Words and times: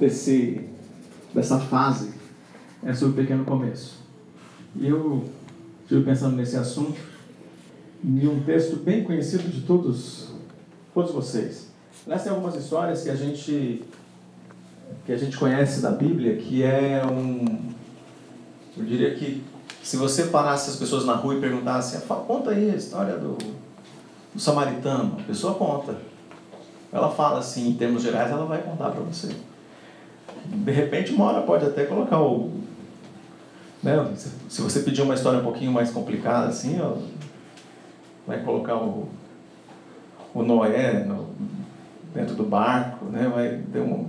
desse, 0.00 0.68
dessa 1.34 1.60
fase 1.60 2.10
é 2.82 2.94
sobre 2.94 3.20
o 3.20 3.22
pequeno 3.22 3.44
começo. 3.44 3.98
E 4.74 4.88
eu 4.88 5.24
estive 5.82 6.02
pensando 6.02 6.36
nesse 6.36 6.56
assunto 6.56 6.98
em 8.02 8.26
um 8.26 8.40
texto 8.42 8.76
bem 8.76 9.04
conhecido 9.04 9.48
de 9.48 9.60
todos, 9.60 10.32
todos 10.94 11.12
vocês. 11.12 11.68
Aliás, 12.06 12.22
tem 12.22 12.32
algumas 12.32 12.54
histórias 12.54 13.02
que 13.02 13.10
a 13.10 13.14
gente 13.14 13.84
que 15.06 15.12
a 15.12 15.16
gente 15.16 15.36
conhece 15.36 15.80
da 15.80 15.92
Bíblia, 15.92 16.36
que 16.36 16.64
é 16.64 17.02
um 17.04 17.70
eu 18.76 18.84
diria 18.84 19.14
que 19.14 19.44
se 19.82 19.96
você 19.96 20.24
parasse 20.24 20.70
as 20.70 20.76
pessoas 20.76 21.04
na 21.04 21.14
rua 21.14 21.34
e 21.34 21.40
perguntasse, 21.40 22.00
conta 22.26 22.50
aí 22.50 22.70
a 22.70 22.76
história 22.76 23.16
do, 23.16 23.36
do 24.34 24.40
samaritano, 24.40 25.16
a 25.20 25.22
pessoa 25.24 25.54
conta. 25.54 25.96
Ela 26.92 27.10
fala 27.10 27.38
assim, 27.38 27.68
em 27.68 27.74
termos 27.74 28.02
gerais, 28.02 28.30
ela 28.30 28.46
vai 28.46 28.62
contar 28.62 28.90
para 28.90 29.00
você. 29.00 29.34
De 30.44 30.72
repente, 30.72 31.12
uma 31.12 31.26
hora 31.26 31.42
pode 31.42 31.64
até 31.64 31.84
colocar 31.84 32.20
o. 32.20 32.50
Né, 33.82 34.12
se 34.48 34.60
você 34.60 34.80
pedir 34.80 35.02
uma 35.02 35.14
história 35.14 35.40
um 35.40 35.42
pouquinho 35.42 35.72
mais 35.72 35.90
complicada, 35.90 36.48
assim, 36.48 36.78
ó, 36.80 36.96
vai 38.26 38.42
colocar 38.42 38.76
o, 38.76 39.08
o 40.34 40.42
Noé 40.42 41.04
no, 41.04 41.30
dentro 42.14 42.34
do 42.34 42.44
barco, 42.44 43.06
né, 43.06 43.30
vai 43.34 43.60
ter 43.72 43.80
um, 43.80 44.06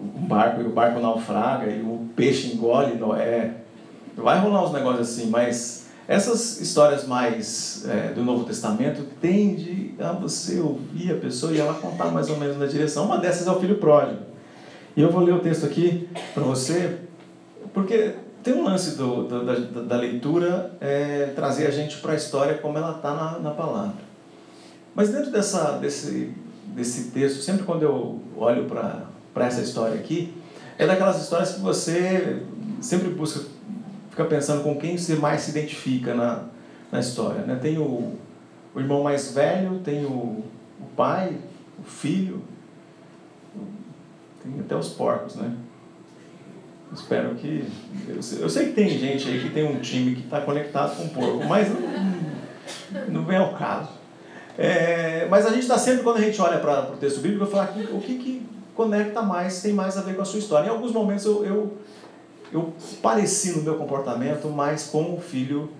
um 0.00 0.26
barco 0.26 0.60
e 0.60 0.64
o 0.64 0.70
barco 0.70 0.98
naufraga 0.98 1.70
e 1.70 1.80
o 1.80 2.08
peixe 2.16 2.52
engole 2.52 2.96
Noé. 2.96 3.54
Vai 4.16 4.40
rolar 4.40 4.64
uns 4.64 4.72
negócios 4.72 5.08
assim, 5.08 5.30
mas 5.30 5.82
essas 6.08 6.60
histórias 6.60 7.06
mais 7.06 7.86
é, 7.88 8.12
do 8.12 8.22
Novo 8.22 8.44
Testamento 8.44 9.06
tende 9.20 9.94
a 9.98 10.12
você 10.12 10.58
ouvir 10.58 11.12
a 11.12 11.16
pessoa 11.16 11.52
e 11.52 11.60
ela 11.60 11.74
contar 11.74 12.06
mais 12.06 12.28
ou 12.28 12.36
menos 12.36 12.58
na 12.58 12.66
direção. 12.66 13.06
Uma 13.06 13.18
dessas 13.18 13.46
é 13.46 13.50
o 13.50 13.60
filho 13.60 13.76
pródigo. 13.76 14.31
E 14.96 15.00
eu 15.00 15.10
vou 15.10 15.22
ler 15.22 15.32
o 15.32 15.40
texto 15.40 15.64
aqui 15.64 16.08
para 16.34 16.42
você, 16.42 16.98
porque 17.72 18.14
tem 18.42 18.54
um 18.54 18.64
lance 18.64 18.96
do, 18.96 19.24
do 19.24 19.44
da, 19.44 19.54
da, 19.82 19.96
leitura 19.96 20.74
é, 20.80 21.32
trazer 21.34 21.66
a 21.66 21.70
gente 21.70 21.98
para 21.98 22.12
a 22.12 22.16
história 22.16 22.58
como 22.58 22.76
ela 22.76 22.96
está 22.96 23.14
na, 23.14 23.38
na 23.38 23.50
palavra. 23.52 23.94
Mas 24.94 25.08
dentro 25.08 25.30
dessa, 25.30 25.78
desse, 25.78 26.34
desse 26.66 27.10
texto, 27.10 27.40
sempre 27.40 27.64
quando 27.64 27.82
eu 27.84 28.20
olho 28.36 28.66
para 28.66 29.46
essa 29.46 29.62
história 29.62 29.94
aqui, 29.94 30.34
é 30.76 30.86
daquelas 30.86 31.22
histórias 31.22 31.54
que 31.54 31.60
você 31.60 32.42
sempre 32.80 33.08
busca 33.08 33.40
fica 34.10 34.26
pensando 34.26 34.62
com 34.62 34.76
quem 34.76 34.98
você 34.98 35.14
mais 35.14 35.40
se 35.40 35.52
identifica 35.52 36.14
na, 36.14 36.44
na 36.90 37.00
história. 37.00 37.40
Né? 37.46 37.56
Tem 37.56 37.78
o, 37.78 38.14
o 38.74 38.80
irmão 38.80 39.02
mais 39.02 39.32
velho, 39.32 39.78
tem 39.78 40.04
o, 40.04 40.44
o 40.78 40.86
pai, 40.94 41.38
o 41.78 41.82
filho, 41.82 42.42
tem 44.42 44.60
até 44.60 44.76
os 44.76 44.90
porcos, 44.90 45.36
né? 45.36 45.54
Espero 46.92 47.34
que. 47.36 47.64
Eu 48.08 48.22
sei, 48.22 48.42
eu 48.42 48.50
sei 48.50 48.66
que 48.66 48.72
tem 48.72 48.88
gente 48.88 49.28
aí 49.28 49.40
que 49.40 49.50
tem 49.50 49.64
um 49.64 49.80
time 49.80 50.14
que 50.14 50.22
está 50.22 50.40
conectado 50.40 50.96
com 50.96 51.04
o 51.04 51.08
porco, 51.08 51.44
mas 51.48 51.68
não, 51.70 51.80
não 53.08 53.24
vem 53.24 53.38
ao 53.38 53.54
caso. 53.54 53.88
É, 54.58 55.26
mas 55.30 55.46
a 55.46 55.50
gente 55.50 55.62
está 55.62 55.78
sempre, 55.78 56.02
quando 56.02 56.18
a 56.18 56.20
gente 56.20 56.38
olha 56.40 56.58
para 56.58 56.92
o 56.92 56.96
texto 56.96 57.20
bíblico, 57.20 57.46
falar 57.46 57.64
aqui, 57.64 57.88
o 57.90 57.98
que, 57.98 58.18
que 58.18 58.46
conecta 58.74 59.22
mais, 59.22 59.62
tem 59.62 59.72
mais 59.72 59.96
a 59.96 60.02
ver 60.02 60.14
com 60.14 60.22
a 60.22 60.24
sua 60.26 60.38
história. 60.38 60.66
Em 60.66 60.70
alguns 60.70 60.92
momentos 60.92 61.24
eu, 61.24 61.44
eu 61.44 61.72
eu 62.52 62.72
pareci 63.00 63.52
no 63.52 63.62
meu 63.62 63.76
comportamento 63.76 64.48
mais 64.48 64.84
com 64.84 65.14
o 65.14 65.20
filho, 65.20 65.70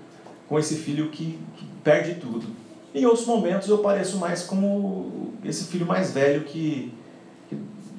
com 0.49 0.59
esse 0.59 0.77
filho 0.77 1.11
que, 1.11 1.39
que 1.57 1.67
perde 1.85 2.15
tudo. 2.15 2.47
Em 2.95 3.05
outros 3.05 3.27
momentos 3.27 3.69
eu 3.69 3.79
pareço 3.79 4.17
mais 4.17 4.43
como 4.43 5.33
esse 5.45 5.65
filho 5.65 5.87
mais 5.87 6.13
velho 6.13 6.45
que, 6.45 6.93
que 6.95 6.95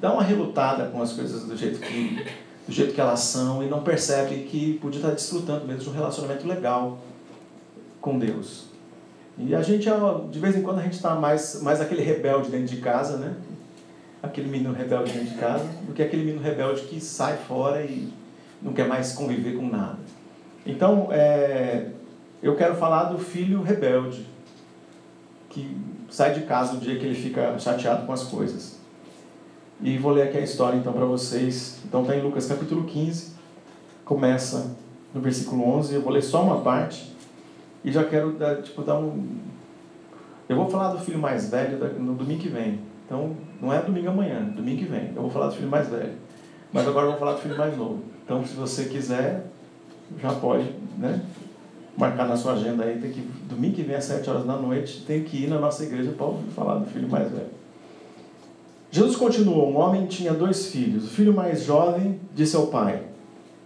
dá 0.04 0.12
uma 0.12 0.22
relutada 0.22 0.84
com 0.88 1.00
as 1.00 1.14
coisas 1.14 1.44
do 1.44 1.56
jeito 1.56 1.80
que 1.80 2.26
do 2.66 2.72
jeito 2.72 2.94
que 2.94 3.00
elas 3.00 3.20
são 3.20 3.62
e 3.62 3.68
não 3.68 3.82
percebe 3.82 4.44
que 4.44 4.74
podia 4.74 5.00
estar 5.00 5.12
desfrutando 5.12 5.66
mesmo 5.66 5.82
de 5.82 5.88
um 5.88 5.92
relacionamento 5.92 6.46
legal 6.46 6.98
com 8.02 8.18
Deus. 8.18 8.66
E 9.38 9.54
a 9.54 9.62
gente, 9.62 9.88
de 10.30 10.38
vez 10.38 10.56
em 10.56 10.62
quando, 10.62 10.78
a 10.78 10.82
gente 10.82 10.94
está 10.94 11.14
mais, 11.14 11.60
mais 11.62 11.80
aquele 11.80 12.02
rebelde 12.02 12.50
dentro 12.50 12.74
de 12.74 12.80
casa, 12.80 13.16
né? 13.16 13.34
Aquele 14.22 14.48
menino 14.48 14.72
rebelde 14.72 15.12
dentro 15.12 15.28
de 15.28 15.34
casa, 15.34 15.64
do 15.86 15.92
que 15.92 16.02
aquele 16.02 16.24
menino 16.24 16.42
rebelde 16.42 16.82
que 16.82 17.00
sai 17.00 17.36
fora 17.36 17.82
e 17.82 18.10
não 18.62 18.72
quer 18.72 18.86
mais 18.86 19.12
conviver 19.12 19.56
com 19.56 19.68
nada. 19.68 19.98
Então, 20.64 21.08
é, 21.10 21.88
eu 22.42 22.56
quero 22.56 22.76
falar 22.76 23.04
do 23.04 23.18
filho 23.18 23.62
rebelde, 23.62 24.26
que 25.50 25.76
sai 26.08 26.32
de 26.32 26.42
casa 26.42 26.74
no 26.74 26.80
dia 26.80 26.98
que 26.98 27.04
ele 27.04 27.14
fica 27.14 27.58
chateado 27.58 28.06
com 28.06 28.12
as 28.12 28.22
coisas. 28.22 28.83
E 29.80 29.98
vou 29.98 30.12
ler 30.12 30.22
aqui 30.22 30.38
a 30.38 30.40
história 30.40 30.76
então 30.76 30.92
para 30.92 31.04
vocês. 31.04 31.80
Então 31.84 32.02
está 32.02 32.16
em 32.16 32.22
Lucas 32.22 32.46
capítulo 32.46 32.84
15, 32.84 33.32
começa 34.04 34.76
no 35.12 35.20
versículo 35.20 35.68
11. 35.76 35.94
Eu 35.94 36.02
vou 36.02 36.12
ler 36.12 36.22
só 36.22 36.42
uma 36.42 36.60
parte 36.60 37.12
e 37.84 37.92
já 37.92 38.04
quero 38.04 38.32
dar, 38.32 38.62
tipo, 38.62 38.82
dar 38.82 38.98
um. 38.98 39.38
Eu 40.48 40.56
vou 40.56 40.68
falar 40.68 40.92
do 40.92 40.98
filho 40.98 41.18
mais 41.18 41.50
velho 41.50 41.78
no 41.98 42.14
domingo 42.14 42.40
que 42.40 42.48
vem. 42.48 42.80
Então 43.06 43.36
não 43.60 43.72
é 43.72 43.80
domingo 43.82 44.08
amanhã, 44.08 44.42
domingo 44.44 44.78
que 44.78 44.86
vem. 44.86 45.12
Eu 45.14 45.22
vou 45.22 45.30
falar 45.30 45.48
do 45.48 45.54
filho 45.54 45.68
mais 45.68 45.88
velho. 45.88 46.12
Mas 46.72 46.88
agora 46.88 47.06
eu 47.06 47.10
vou 47.10 47.20
falar 47.20 47.34
do 47.34 47.38
filho 47.38 47.56
mais 47.56 47.76
novo. 47.76 48.02
Então, 48.24 48.44
se 48.44 48.54
você 48.54 48.86
quiser, 48.86 49.46
já 50.20 50.32
pode 50.32 50.72
né, 50.98 51.22
marcar 51.96 52.26
na 52.26 52.36
sua 52.36 52.54
agenda 52.54 52.84
aí. 52.84 52.98
Tem 52.98 53.12
que, 53.12 53.20
domingo 53.48 53.76
que 53.76 53.82
vem, 53.82 53.94
às 53.94 54.04
7 54.04 54.28
horas 54.28 54.44
da 54.44 54.56
noite, 54.56 55.04
tem 55.06 55.22
que 55.22 55.44
ir 55.44 55.48
na 55.48 55.60
nossa 55.60 55.84
igreja 55.84 56.10
para 56.12 56.26
falar 56.54 56.78
do 56.78 56.86
filho 56.86 57.08
mais 57.08 57.30
velho. 57.30 57.63
Jesus 58.94 59.16
continuou: 59.16 59.68
Um 59.68 59.76
homem 59.76 60.06
tinha 60.06 60.32
dois 60.32 60.66
filhos. 60.66 61.06
O 61.06 61.08
filho 61.08 61.34
mais 61.34 61.64
jovem 61.64 62.20
disse 62.32 62.54
ao 62.54 62.68
pai: 62.68 63.02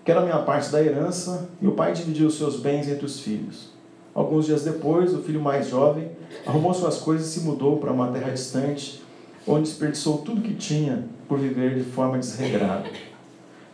Quero 0.03 0.21
a 0.21 0.23
minha 0.23 0.39
parte 0.39 0.73
da 0.73 0.83
herança. 0.83 1.51
E 1.61 1.67
o 1.67 1.73
pai 1.73 1.93
dividiu 1.93 2.29
os 2.29 2.39
seus 2.39 2.59
bens 2.59 2.89
entre 2.89 3.05
os 3.05 3.21
filhos. 3.21 3.69
Alguns 4.15 4.47
dias 4.47 4.65
depois, 4.65 5.13
o 5.13 5.19
filho 5.19 5.43
mais 5.43 5.69
jovem 5.69 6.09
arrumou 6.47 6.73
suas 6.73 6.97
coisas 6.97 7.27
e 7.27 7.31
se 7.31 7.41
mudou 7.41 7.77
para 7.77 7.93
uma 7.93 8.09
terra 8.11 8.31
distante, 8.31 9.03
onde 9.47 9.69
desperdiçou 9.69 10.17
tudo 10.17 10.41
que 10.41 10.55
tinha 10.55 11.05
por 11.29 11.39
viver 11.39 11.75
de 11.75 11.85
forma 11.85 12.19
desregrada. 12.19 12.89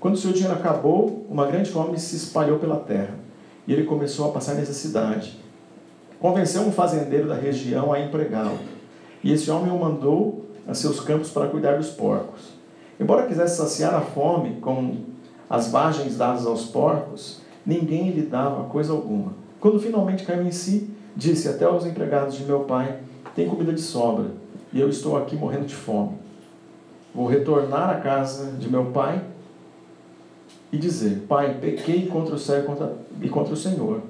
Quando 0.01 0.19
seu 0.19 0.33
dinheiro 0.33 0.55
acabou, 0.55 1.25
uma 1.31 1.47
grande 1.47 1.71
fome 1.71 2.01
se 2.01 2.17
espalhou 2.17 2.59
pela 2.59 2.79
terra 2.79 3.15
e 3.65 3.73
ele 3.73 3.85
começou 3.85 4.29
a 4.29 4.33
passar 4.33 4.55
necessidade. 4.55 5.39
Convenceu 6.19 6.63
um 6.63 6.73
fazendeiro 6.73 7.29
da 7.29 7.37
região 7.37 7.93
a 7.93 8.01
empregá-lo. 8.01 8.59
E 9.23 9.33
esse 9.33 9.53
homem 9.53 9.71
o 9.71 9.79
mandou 9.79 10.44
a 10.67 10.75
seus 10.75 11.01
campos 11.01 11.31
para 11.31 11.49
cuidar 11.49 11.77
dos 11.77 11.91
porcos. 11.91 12.55
Embora 12.99 13.27
quisesse 13.27 13.57
saciar 13.57 13.95
a 13.95 14.01
fome 14.01 14.57
com 14.61 14.97
as 15.49 15.69
vagens 15.69 16.17
dadas 16.17 16.47
aos 16.47 16.67
porcos, 16.67 17.41
ninguém 17.65 18.11
lhe 18.11 18.23
dava 18.23 18.65
coisa 18.65 18.93
alguma. 18.93 19.33
Quando 19.61 19.81
finalmente 19.81 20.25
caiu 20.25 20.47
em 20.47 20.53
si, 20.53 20.91
disse 21.17 21.49
até 21.49 21.65
aos 21.65 21.87
empregados 21.87 22.35
de 22.35 22.45
meu 22.45 22.61
pai: 22.61 23.01
Tem 23.35 23.49
comida 23.49 23.73
de 23.73 23.81
sobra, 23.81 24.27
e 24.73 24.81
eu 24.81 24.89
estou 24.89 25.17
aqui 25.17 25.37
morrendo 25.37 25.67
de 25.67 25.75
fome. 25.75 26.13
Vou 27.15 27.27
retornar 27.27 27.91
à 27.91 28.01
casa 28.01 28.53
de 28.53 28.69
meu 28.69 28.87
pai 28.87 29.23
e 30.73 30.77
dizer: 30.77 31.25
Pai, 31.29 31.59
pequei 31.61 32.07
contra 32.07 32.35
o 32.35 32.39
céu 32.39 32.61
e 33.21 33.29
contra, 33.29 33.55
o 33.55 33.57
Senhor, 33.57 34.03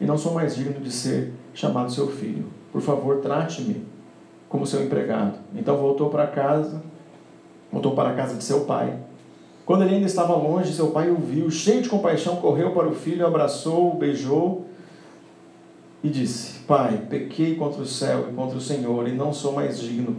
e 0.00 0.04
não 0.04 0.16
sou 0.16 0.32
mais 0.32 0.54
digno 0.54 0.80
de 0.80 0.90
ser 0.90 1.32
chamado 1.52 1.92
seu 1.92 2.08
filho. 2.08 2.46
Por 2.72 2.80
favor, 2.80 3.18
trate-me 3.18 3.84
como 4.52 4.66
seu 4.66 4.84
empregado. 4.84 5.38
Então 5.56 5.78
voltou 5.78 6.10
para 6.10 6.26
casa, 6.26 6.82
voltou 7.72 7.92
para 7.92 8.10
a 8.10 8.14
casa 8.14 8.36
de 8.36 8.44
seu 8.44 8.60
pai. 8.60 8.98
Quando 9.64 9.82
ele 9.82 9.94
ainda 9.94 10.06
estava 10.06 10.36
longe, 10.36 10.74
seu 10.74 10.88
pai 10.88 11.10
o 11.10 11.16
viu, 11.16 11.50
cheio 11.50 11.80
de 11.80 11.88
compaixão, 11.88 12.36
correu 12.36 12.72
para 12.72 12.86
o 12.86 12.94
filho, 12.94 13.26
abraçou, 13.26 13.94
beijou 13.94 14.66
e 16.04 16.10
disse: 16.10 16.58
Pai, 16.66 17.00
pequei 17.08 17.54
contra 17.54 17.80
o 17.80 17.86
céu 17.86 18.26
e 18.30 18.34
contra 18.34 18.58
o 18.58 18.60
Senhor, 18.60 19.08
e 19.08 19.12
não 19.12 19.32
sou 19.32 19.52
mais 19.52 19.80
digno 19.80 20.16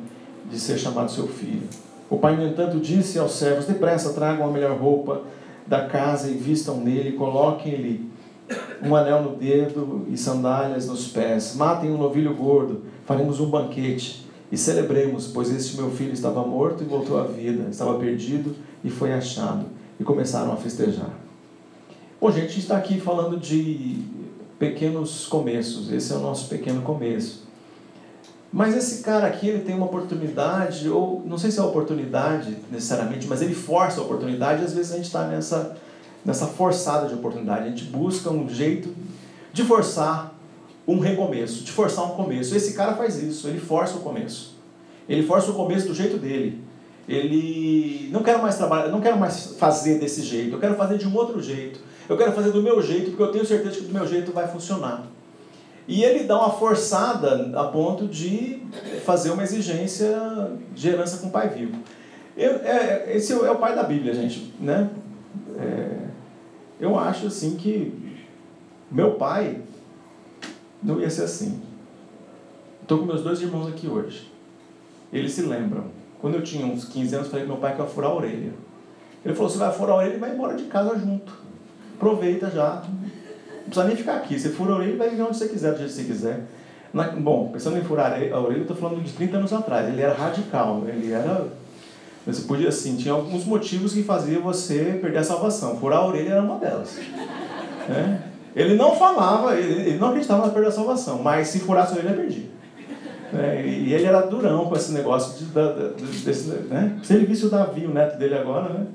de 0.49 0.59
ser 0.59 0.79
chamado 0.79 1.11
seu 1.11 1.27
filho. 1.27 1.67
O 2.09 2.17
pai, 2.17 2.35
no 2.35 2.47
entanto, 2.47 2.79
disse 2.79 3.19
aos 3.19 3.33
servos: 3.33 3.65
Depressa, 3.65 4.13
tragam 4.13 4.47
a 4.47 4.51
melhor 4.51 4.75
roupa 4.75 5.21
da 5.67 5.85
casa 5.85 6.27
e 6.27 6.33
vistam 6.33 6.77
nele, 6.77 7.11
coloquem-lhe 7.11 8.09
um 8.83 8.95
anel 8.95 9.21
no 9.21 9.35
dedo 9.35 10.07
e 10.09 10.17
sandálias 10.17 10.87
nos 10.87 11.07
pés. 11.07 11.55
Matem 11.55 11.91
um 11.91 11.97
novilho 11.97 12.33
gordo, 12.33 12.81
faremos 13.05 13.39
um 13.39 13.49
banquete 13.49 14.23
e 14.53 14.57
celebremos, 14.57 15.25
pois 15.25 15.49
este 15.49 15.75
meu 15.75 15.89
filho 15.89 16.13
estava 16.13 16.45
morto 16.45 16.83
e 16.83 16.85
voltou 16.85 17.19
à 17.19 17.23
vida, 17.23 17.69
estava 17.71 17.97
perdido 17.97 18.55
e 18.83 18.89
foi 18.91 19.11
achado. 19.11 19.65
E 19.99 20.03
começaram 20.03 20.53
a 20.53 20.55
festejar. 20.55 21.09
Bom, 22.21 22.29
gente, 22.29 22.45
a 22.45 22.47
gente 22.49 22.59
está 22.59 22.77
aqui 22.77 23.01
falando 23.01 23.39
de 23.39 23.97
pequenos 24.59 25.25
começos. 25.25 25.91
Esse 25.91 26.13
é 26.13 26.17
o 26.17 26.19
nosso 26.19 26.49
pequeno 26.49 26.83
começo. 26.83 27.47
Mas 28.51 28.77
esse 28.77 29.01
cara 29.01 29.25
aqui, 29.25 29.47
ele 29.47 29.63
tem 29.63 29.73
uma 29.73 29.87
oportunidade, 29.87 30.87
ou 30.87 31.23
não 31.25 31.39
sei 31.39 31.49
se 31.49 31.59
é 31.59 31.63
oportunidade 31.63 32.55
necessariamente, 32.71 33.25
mas 33.25 33.41
ele 33.41 33.55
força 33.55 34.01
a 34.01 34.03
oportunidade 34.03 34.61
e 34.61 34.65
às 34.65 34.73
vezes 34.75 34.91
a 34.91 34.97
gente 34.97 35.05
está 35.05 35.27
nessa, 35.27 35.75
nessa 36.23 36.45
forçada 36.45 37.07
de 37.07 37.15
oportunidade. 37.15 37.65
A 37.65 37.69
gente 37.69 37.85
busca 37.85 38.29
um 38.29 38.47
jeito 38.47 38.93
de 39.51 39.63
forçar 39.63 40.32
um 40.87 40.99
recomeço, 40.99 41.63
de 41.63 41.71
forçar 41.71 42.05
um 42.05 42.15
começo. 42.15 42.55
Esse 42.55 42.73
cara 42.73 42.95
faz 42.95 43.21
isso, 43.21 43.47
ele 43.47 43.59
força 43.59 43.97
o 43.97 44.01
começo. 44.01 44.55
Ele 45.07 45.23
força 45.23 45.51
o 45.51 45.53
começo 45.53 45.87
do 45.87 45.93
jeito 45.93 46.17
dele. 46.17 46.61
ele 47.07 48.09
não 48.11 48.23
quero 48.23 48.41
mais 48.41 48.57
trabalhar, 48.57 48.89
não 48.89 49.01
quero 49.01 49.17
mais 49.17 49.55
fazer 49.57 49.99
desse 49.99 50.21
jeito, 50.21 50.55
eu 50.55 50.59
quero 50.59 50.75
fazer 50.75 50.97
de 50.97 51.07
um 51.07 51.15
outro 51.15 51.41
jeito. 51.41 51.79
Eu 52.07 52.17
quero 52.17 52.33
fazer 52.33 52.51
do 52.51 52.61
meu 52.61 52.81
jeito, 52.81 53.11
porque 53.11 53.23
eu 53.23 53.31
tenho 53.31 53.45
certeza 53.45 53.77
que 53.77 53.85
do 53.85 53.93
meu 53.93 54.05
jeito 54.05 54.31
vai 54.31 54.47
funcionar. 54.47 55.07
E 55.87 56.03
ele 56.03 56.23
dá 56.23 56.37
uma 56.37 56.51
forçada 56.51 57.51
a 57.59 57.65
ponto 57.65 58.07
de 58.07 58.61
fazer 59.05 59.31
uma 59.31 59.43
exigência 59.43 60.51
de 60.73 60.89
herança 60.89 61.17
com 61.17 61.27
o 61.27 61.31
pai 61.31 61.49
vivo. 61.49 61.77
Eu, 62.35 62.55
é, 62.63 63.15
esse 63.15 63.31
é 63.31 63.51
o 63.51 63.57
pai 63.57 63.75
da 63.75 63.83
Bíblia, 63.83 64.13
gente. 64.13 64.53
Né? 64.59 64.89
É, 65.59 65.97
eu 66.79 66.97
acho 66.97 67.27
assim 67.27 67.55
que 67.55 67.93
meu 68.89 69.11
pai 69.15 69.61
não 70.83 70.99
ia 70.99 71.09
ser 71.09 71.23
assim. 71.23 71.61
Estou 72.81 72.99
com 72.99 73.05
meus 73.05 73.23
dois 73.23 73.41
irmãos 73.41 73.67
aqui 73.67 73.87
hoje. 73.87 74.29
Eles 75.11 75.31
se 75.31 75.41
lembram. 75.43 75.85
Quando 76.19 76.35
eu 76.35 76.43
tinha 76.43 76.65
uns 76.65 76.85
15 76.85 77.15
anos, 77.15 77.27
falei 77.29 77.45
com 77.45 77.53
meu 77.53 77.61
pai 77.61 77.75
que 77.75 77.81
eu 77.81 77.85
ia 77.85 77.91
furar 77.91 78.11
a 78.11 78.15
orelha. 78.15 78.51
Ele 79.23 79.33
falou: 79.33 79.49
você 79.49 79.57
vai 79.57 79.71
furar 79.71 79.95
a 79.95 79.99
orelha 79.99 80.15
e 80.15 80.19
vai 80.19 80.33
embora 80.33 80.55
de 80.55 80.63
casa 80.65 80.97
junto. 80.99 81.33
Aproveita 81.95 82.49
já. 82.49 82.83
Não 82.87 83.63
precisa 83.65 83.85
nem 83.85 83.95
ficar 83.95 84.15
aqui. 84.17 84.37
Você 84.37 84.49
fura 84.49 84.73
a 84.73 84.75
orelha 84.77 84.93
e 84.93 84.97
vai 84.97 85.09
viver 85.09 85.23
onde 85.23 85.37
você 85.37 85.47
quiser, 85.47 85.71
do 85.71 85.77
jeito 85.77 85.91
que 85.91 86.01
você 86.01 86.03
quiser. 86.03 86.43
Na, 86.93 87.09
bom, 87.09 87.49
pensando 87.51 87.77
em 87.77 87.83
furar 87.83 88.11
a 88.11 88.39
orelha, 88.39 88.57
eu 88.57 88.61
estou 88.61 88.75
falando 88.75 89.01
de 89.01 89.11
30 89.13 89.37
anos 89.37 89.53
atrás. 89.53 89.87
Ele 89.87 90.01
era 90.01 90.13
radical. 90.13 90.83
Ele 90.87 91.11
era. 91.11 91.47
Você 92.25 92.41
podia, 92.43 92.69
assim, 92.69 92.95
tinha 92.95 93.13
alguns 93.13 93.45
motivos 93.45 93.93
que 93.93 94.03
faziam 94.03 94.41
você 94.41 94.97
perder 95.01 95.19
a 95.19 95.23
salvação. 95.23 95.77
Furar 95.77 95.99
a 95.99 96.07
orelha 96.07 96.33
era 96.33 96.41
uma 96.41 96.57
delas. 96.57 96.97
Né? 97.87 98.32
Ele 98.55 98.75
não 98.75 98.95
falava, 98.95 99.55
ele, 99.55 99.89
ele 99.89 99.97
não 99.97 100.09
acreditava 100.09 100.45
na 100.45 100.53
perda 100.53 100.69
da 100.69 100.75
salvação, 100.75 101.21
mas 101.21 101.47
se 101.47 101.59
furasse 101.59 101.93
a 101.93 101.97
orelha, 101.97 102.15
perdia. 102.15 102.53
É, 103.33 103.65
e 103.65 103.91
ele 103.93 104.05
era 104.05 104.21
durão 104.21 104.65
com 104.65 104.75
esse 104.75 104.91
negócio 104.91 105.43
de, 105.43 105.45
de, 105.45 106.19
desse, 106.23 106.49
né? 106.49 106.99
Se 107.01 107.15
ele 107.15 107.25
visse 107.25 107.45
o 107.45 107.49
Davi, 107.49 107.85
o 107.85 107.93
neto 107.93 108.17
dele 108.19 108.35
agora, 108.35 108.69
né? 108.69 108.85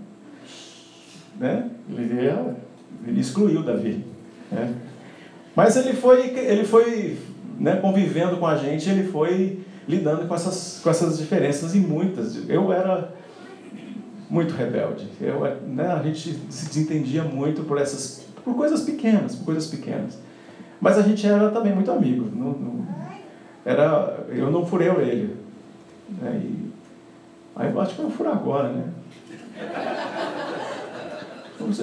né? 1.40 1.70
Ele, 1.90 2.30
ele 3.06 3.20
excluiu 3.20 3.60
o 3.60 3.64
Davi. 3.64 4.04
Né? 4.50 4.74
Mas 5.56 5.76
ele 5.76 5.92
foi, 5.92 6.28
ele 6.38 6.64
foi 6.64 7.18
né, 7.58 7.76
convivendo 7.76 8.36
com 8.36 8.46
a 8.46 8.56
gente, 8.56 8.88
ele 8.88 9.08
foi 9.08 9.58
lidando 9.88 10.28
com 10.28 10.34
essas, 10.34 10.80
com 10.84 10.90
essas 10.90 11.18
diferenças 11.18 11.74
e 11.74 11.80
muitas. 11.80 12.48
Eu 12.48 12.72
era 12.72 13.12
muito 14.30 14.54
rebelde. 14.54 15.08
Eu, 15.20 15.40
né, 15.66 15.88
a 15.88 16.00
gente 16.02 16.38
se 16.48 16.66
desentendia 16.66 17.24
muito 17.24 17.64
por 17.64 17.78
essas 17.78 18.27
por 18.44 18.54
coisas 18.54 18.82
pequenas, 18.82 19.34
por 19.36 19.46
coisas 19.46 19.66
pequenas. 19.66 20.18
Mas 20.80 20.96
a 20.98 21.02
gente 21.02 21.26
era 21.26 21.50
também 21.50 21.74
muito 21.74 21.90
amigo. 21.90 22.30
Não, 22.34 22.52
não, 22.52 22.86
era, 23.64 24.26
eu 24.30 24.50
não 24.50 24.64
furei 24.64 24.88
a 24.88 24.94
orelha. 24.94 25.30
Né? 26.20 26.40
E, 26.42 26.70
aí 27.56 27.70
eu 27.70 27.80
acho 27.80 27.94
que 27.94 28.00
eu 28.00 28.10
furar 28.10 28.34
agora, 28.34 28.68
né? 28.68 28.84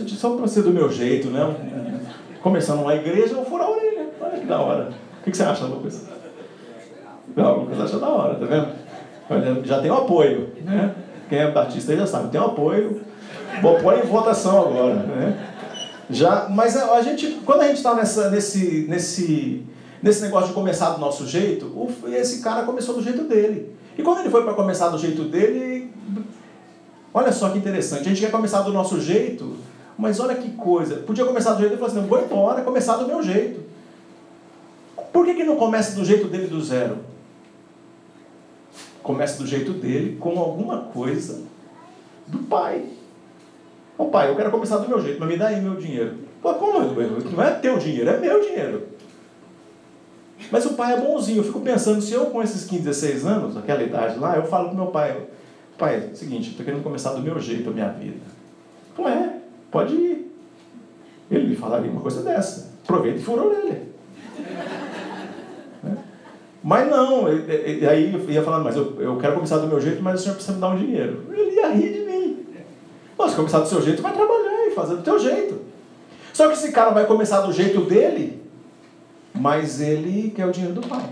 Só 0.07 0.35
para 0.35 0.47
ser 0.47 0.63
do 0.63 0.71
meu 0.71 0.89
jeito, 0.89 1.29
né? 1.29 2.01
Começando 2.41 2.81
uma 2.81 2.95
igreja, 2.95 3.33
eu 3.33 3.45
furar 3.45 3.67
a 3.67 3.71
orelha. 3.71 4.09
Olha 4.19 4.39
que 4.39 4.45
da 4.45 4.59
hora. 4.59 4.89
O 5.19 5.23
que 5.23 5.35
você 5.35 5.43
acha, 5.43 5.65
Lucas? 5.65 6.05
Não, 7.35 7.57
o 7.57 7.59
Lucas 7.61 7.81
acha 7.81 7.99
da 7.99 8.07
hora, 8.07 8.35
tá 8.35 8.45
vendo? 8.45 8.67
Olha, 9.29 9.65
já 9.65 9.81
tem 9.81 9.91
um 9.91 9.97
apoio, 9.97 10.49
né? 10.63 10.95
Quem 11.27 11.39
é 11.39 11.51
batista 11.51 11.95
já 11.95 12.05
sabe, 12.05 12.29
tem 12.29 12.39
um 12.39 12.45
apoio. 12.45 13.01
Vou 13.61 13.79
pôr 13.79 13.97
em 13.97 14.07
votação 14.07 14.61
agora, 14.61 14.95
né? 14.95 15.54
Já, 16.09 16.47
mas 16.49 16.77
a, 16.77 17.01
gente, 17.01 17.41
quando 17.45 17.61
a 17.61 17.67
gente 17.67 17.77
está 17.77 17.95
nesse, 17.95 18.85
nesse 18.87 19.65
nesse 20.05 20.21
negócio 20.21 20.49
de 20.49 20.53
começar 20.53 20.91
do 20.91 20.99
nosso 20.99 21.25
jeito, 21.25 21.65
o, 21.65 21.91
esse 22.09 22.39
cara 22.39 22.61
começou 22.61 22.93
do 22.93 23.01
jeito 23.01 23.23
dele. 23.23 23.75
E 23.97 24.03
quando 24.03 24.19
ele 24.19 24.29
foi 24.29 24.43
para 24.43 24.53
começar 24.53 24.89
do 24.89 24.99
jeito 24.99 25.23
dele, 25.23 25.91
olha 27.11 27.31
só 27.31 27.49
que 27.49 27.57
interessante, 27.57 28.01
a 28.01 28.09
gente 28.09 28.21
quer 28.21 28.29
começar 28.29 28.61
do 28.61 28.71
nosso 28.71 29.01
jeito, 29.01 29.55
mas 29.97 30.19
olha 30.19 30.35
que 30.35 30.51
coisa, 30.51 30.97
podia 30.97 31.25
começar 31.25 31.53
do 31.53 31.59
jeito 31.59 31.71
dele 31.71 31.83
e 31.83 31.89
falar 31.89 31.99
assim, 31.99 32.07
vou 32.07 32.23
embora, 32.23 32.61
começar 32.61 32.97
do 32.97 33.07
meu 33.07 33.23
jeito. 33.23 33.63
Por 35.11 35.25
que, 35.25 35.33
que 35.33 35.43
não 35.43 35.55
começa 35.55 35.95
do 35.95 36.05
jeito 36.05 36.27
dele 36.27 36.47
do 36.47 36.61
zero? 36.63 36.99
Começa 39.01 39.41
do 39.41 39.47
jeito 39.47 39.71
dele 39.71 40.17
com 40.19 40.37
alguma 40.37 40.81
coisa 40.81 41.41
do 42.27 42.39
pai. 42.39 42.89
Ô 43.97 44.06
pai, 44.06 44.30
eu 44.30 44.36
quero 44.36 44.51
começar 44.51 44.77
do 44.77 44.89
meu 44.89 45.01
jeito, 45.01 45.19
mas 45.19 45.30
me 45.30 45.38
dá 45.38 45.47
aí 45.47 45.62
meu 45.62 45.75
dinheiro. 45.75 46.15
Pô, 46.42 46.53
como? 46.56 46.80
Não 46.81 47.44
é 47.44 47.51
teu 47.51 47.77
dinheiro, 47.77 48.09
é 48.09 48.19
meu 48.19 48.42
dinheiro. 48.42 48.83
Mas 50.51 50.65
o 50.65 50.74
pai 50.74 50.94
é 50.94 51.00
bonzinho. 51.00 51.39
Eu 51.39 51.44
fico 51.44 51.62
pensando, 51.62 52.01
se 52.01 52.13
eu 52.13 52.25
com 52.27 52.44
esses 52.44 52.65
15, 52.65 52.83
16 52.83 53.25
anos, 53.25 53.57
aquela 53.57 53.81
idade 53.81 54.19
lá, 54.19 54.36
eu 54.36 54.44
falo 54.44 54.68
pro 54.69 54.77
meu 54.77 54.88
pai, 54.88 55.18
pai, 55.77 56.09
é 56.12 56.15
seguinte, 56.15 56.51
estou 56.51 56.65
querendo 56.65 56.83
começar 56.83 57.13
do 57.13 57.21
meu 57.21 57.39
jeito 57.39 57.69
a 57.69 57.74
minha 57.74 57.89
vida. 57.89 58.19
Não 58.97 59.07
é, 59.07 59.38
pode 59.71 59.94
ir. 59.95 60.31
Ele 61.31 61.48
me 61.48 61.56
falaria 61.56 61.89
uma 61.89 62.01
coisa 62.01 62.21
dessa. 62.21 62.74
Aproveita 62.83 63.19
e 63.19 63.24
fura 63.24 63.41
a 63.41 63.45
orelha. 63.45 63.81
né? 65.81 65.98
Mas 66.62 66.89
não, 66.89 67.27
aí 67.27 68.13
eu 68.13 68.30
ia 68.30 68.44
falando, 68.44 68.63
mas 68.63 68.75
eu, 68.75 69.01
eu 69.01 69.18
quero 69.18 69.36
começar 69.36 69.57
do 69.57 69.68
meu 69.68 69.80
jeito, 69.80 70.03
mas 70.03 70.19
o 70.19 70.24
senhor 70.24 70.36
precisa 70.36 70.56
me 70.56 70.62
dar 70.62 70.69
um 70.69 70.77
dinheiro. 70.77 71.24
Ele 71.31 71.56
ia 71.56 71.69
rir 71.69 71.94
de. 71.94 72.04
Mas 73.17 73.33
começar 73.33 73.59
do 73.59 73.69
seu 73.69 73.81
jeito, 73.81 74.01
vai 74.01 74.13
trabalhar 74.13 74.67
e 74.67 74.71
fazer 74.71 74.95
do 74.95 75.03
teu 75.03 75.17
jeito. 75.19 75.62
Só 76.33 76.47
que 76.47 76.53
esse 76.53 76.71
cara 76.71 76.91
vai 76.91 77.06
começar 77.06 77.41
do 77.41 77.53
jeito 77.53 77.81
dele, 77.81 78.44
mas 79.33 79.79
ele 79.79 80.31
quer 80.35 80.45
o 80.45 80.51
dinheiro 80.51 80.79
do 80.79 80.88
pai. 80.88 81.09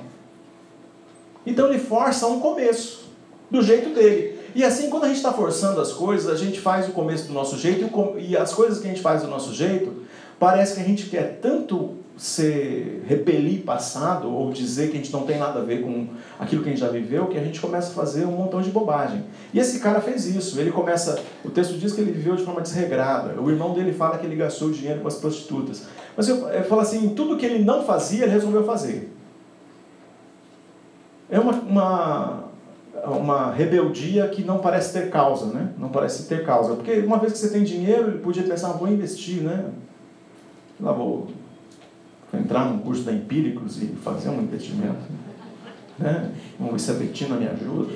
Então 1.45 1.69
ele 1.69 1.79
força 1.79 2.27
um 2.27 2.39
começo, 2.39 3.05
do 3.49 3.61
jeito 3.61 3.93
dele. 3.93 4.39
E 4.55 4.63
assim, 4.63 4.89
quando 4.89 5.05
a 5.05 5.07
gente 5.07 5.17
está 5.17 5.31
forçando 5.31 5.79
as 5.79 5.91
coisas, 5.93 6.29
a 6.31 6.35
gente 6.35 6.59
faz 6.59 6.87
o 6.87 6.91
começo 6.91 7.27
do 7.27 7.33
nosso 7.33 7.57
jeito, 7.57 7.89
e 8.19 8.35
as 8.35 8.53
coisas 8.53 8.79
que 8.79 8.85
a 8.85 8.89
gente 8.89 9.01
faz 9.01 9.21
do 9.21 9.27
nosso 9.27 9.53
jeito, 9.53 10.03
parece 10.39 10.75
que 10.75 10.81
a 10.81 10.83
gente 10.83 11.09
quer 11.09 11.39
tanto 11.41 12.02
ser 12.15 13.03
repelir 13.07 13.63
passado 13.63 14.31
ou 14.31 14.51
dizer 14.51 14.91
que 14.91 14.97
a 14.97 14.99
gente 14.99 15.11
não 15.11 15.23
tem 15.23 15.39
nada 15.39 15.59
a 15.59 15.63
ver 15.63 15.81
com 15.81 16.07
aquilo 16.39 16.61
que 16.61 16.69
a 16.69 16.71
gente 16.71 16.81
já 16.81 16.89
viveu, 16.89 17.27
que 17.27 17.37
a 17.37 17.43
gente 17.43 17.59
começa 17.59 17.91
a 17.91 17.93
fazer 17.93 18.25
um 18.25 18.31
montão 18.31 18.61
de 18.61 18.69
bobagem. 18.69 19.23
E 19.53 19.59
esse 19.59 19.79
cara 19.79 19.99
fez 19.99 20.25
isso. 20.27 20.59
Ele 20.59 20.71
começa, 20.71 21.19
o 21.43 21.49
texto 21.49 21.73
diz 21.77 21.91
que 21.91 22.01
ele 22.01 22.11
viveu 22.11 22.35
de 22.35 22.43
forma 22.43 22.61
desregrada. 22.61 23.41
O 23.41 23.49
irmão 23.49 23.73
dele 23.73 23.91
fala 23.91 24.17
que 24.17 24.25
ele 24.25 24.35
gastou 24.35 24.69
dinheiro 24.69 25.01
com 25.01 25.07
as 25.07 25.15
prostitutas. 25.15 25.87
Mas 26.15 26.29
eu, 26.29 26.47
eu 26.49 26.63
falo 26.65 26.81
assim, 26.81 27.09
tudo 27.09 27.35
que 27.35 27.45
ele 27.45 27.63
não 27.63 27.83
fazia, 27.83 28.23
ele 28.23 28.31
resolveu 28.31 28.63
fazer. 28.63 29.11
É 31.31 31.39
uma, 31.39 31.53
uma, 31.53 32.43
uma 33.07 33.51
rebeldia 33.51 34.27
que 34.27 34.43
não 34.43 34.59
parece 34.59 34.93
ter 34.93 35.09
causa, 35.09 35.47
né? 35.47 35.71
Não 35.79 35.89
parece 35.89 36.27
ter 36.27 36.45
causa. 36.45 36.75
Porque 36.75 36.99
uma 36.99 37.17
vez 37.17 37.33
que 37.33 37.39
você 37.39 37.49
tem 37.49 37.63
dinheiro, 37.63 38.09
ele 38.09 38.19
podia 38.19 38.43
pensar, 38.43 38.69
ah, 38.69 38.73
vou 38.73 38.87
investir, 38.87 39.41
né? 39.41 39.65
Lá 40.79 40.91
vou 40.91 41.27
entrar 42.37 42.65
num 42.65 42.79
curso 42.79 43.03
da 43.03 43.11
Empíricos 43.11 43.81
e 43.81 43.87
fazer 44.03 44.29
um 44.29 44.41
investimento. 44.41 45.01
Né? 45.97 46.31
Vamos 46.59 46.73
ver 46.73 46.79
se 46.79 46.91
a 46.91 46.93
Betina 46.95 47.35
me 47.35 47.47
ajuda. 47.47 47.93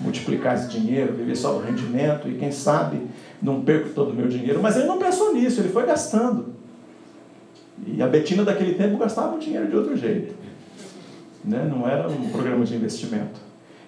Multiplicar 0.00 0.56
esse 0.56 0.68
dinheiro, 0.68 1.12
viver 1.12 1.36
só 1.36 1.52
do 1.52 1.60
rendimento 1.60 2.26
e 2.28 2.34
quem 2.34 2.50
sabe 2.50 3.02
não 3.42 3.60
perco 3.62 3.90
todo 3.90 4.12
o 4.12 4.14
meu 4.14 4.28
dinheiro. 4.28 4.60
Mas 4.62 4.76
ele 4.76 4.86
não 4.86 4.98
pensou 4.98 5.34
nisso, 5.34 5.60
ele 5.60 5.68
foi 5.68 5.84
gastando. 5.84 6.54
E 7.86 8.02
a 8.02 8.06
Betina 8.06 8.44
daquele 8.44 8.74
tempo 8.74 8.96
gastava 8.96 9.36
o 9.36 9.38
dinheiro 9.38 9.68
de 9.68 9.76
outro 9.76 9.96
jeito. 9.96 10.34
Né? 11.44 11.70
Não 11.70 11.86
era 11.88 12.08
um 12.08 12.30
programa 12.30 12.64
de 12.64 12.74
investimento. 12.74 13.40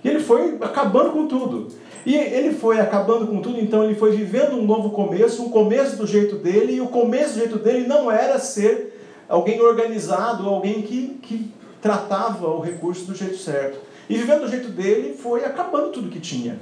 E 0.04 0.08
ele 0.08 0.20
foi 0.20 0.58
acabando 0.60 1.12
com 1.12 1.26
tudo. 1.26 1.68
E 2.04 2.14
ele 2.14 2.52
foi 2.52 2.80
acabando 2.80 3.28
com 3.28 3.40
tudo, 3.40 3.60
então 3.60 3.84
ele 3.84 3.94
foi 3.94 4.10
vivendo 4.16 4.56
um 4.56 4.66
novo 4.66 4.90
começo, 4.90 5.42
um 5.42 5.50
começo 5.50 5.96
do 5.96 6.06
jeito 6.06 6.36
dele, 6.36 6.74
e 6.74 6.80
o 6.80 6.88
começo 6.88 7.34
do 7.34 7.38
jeito 7.38 7.58
dele 7.58 7.86
não 7.86 8.10
era 8.10 8.40
ser 8.40 8.91
alguém 9.32 9.58
organizado, 9.62 10.46
alguém 10.46 10.82
que, 10.82 11.18
que 11.22 11.50
tratava 11.80 12.48
o 12.48 12.60
recurso 12.60 13.06
do 13.06 13.14
jeito 13.14 13.38
certo. 13.38 13.80
E 14.06 14.18
vivendo 14.18 14.42
do 14.42 14.48
jeito 14.48 14.68
dele, 14.68 15.16
foi 15.16 15.42
acabando 15.42 15.90
tudo 15.90 16.10
que 16.10 16.20
tinha. 16.20 16.60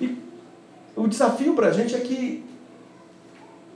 E 0.00 0.16
o 0.94 1.08
desafio 1.08 1.54
para 1.54 1.66
a 1.68 1.72
gente 1.72 1.96
é 1.96 1.98
que, 1.98 2.44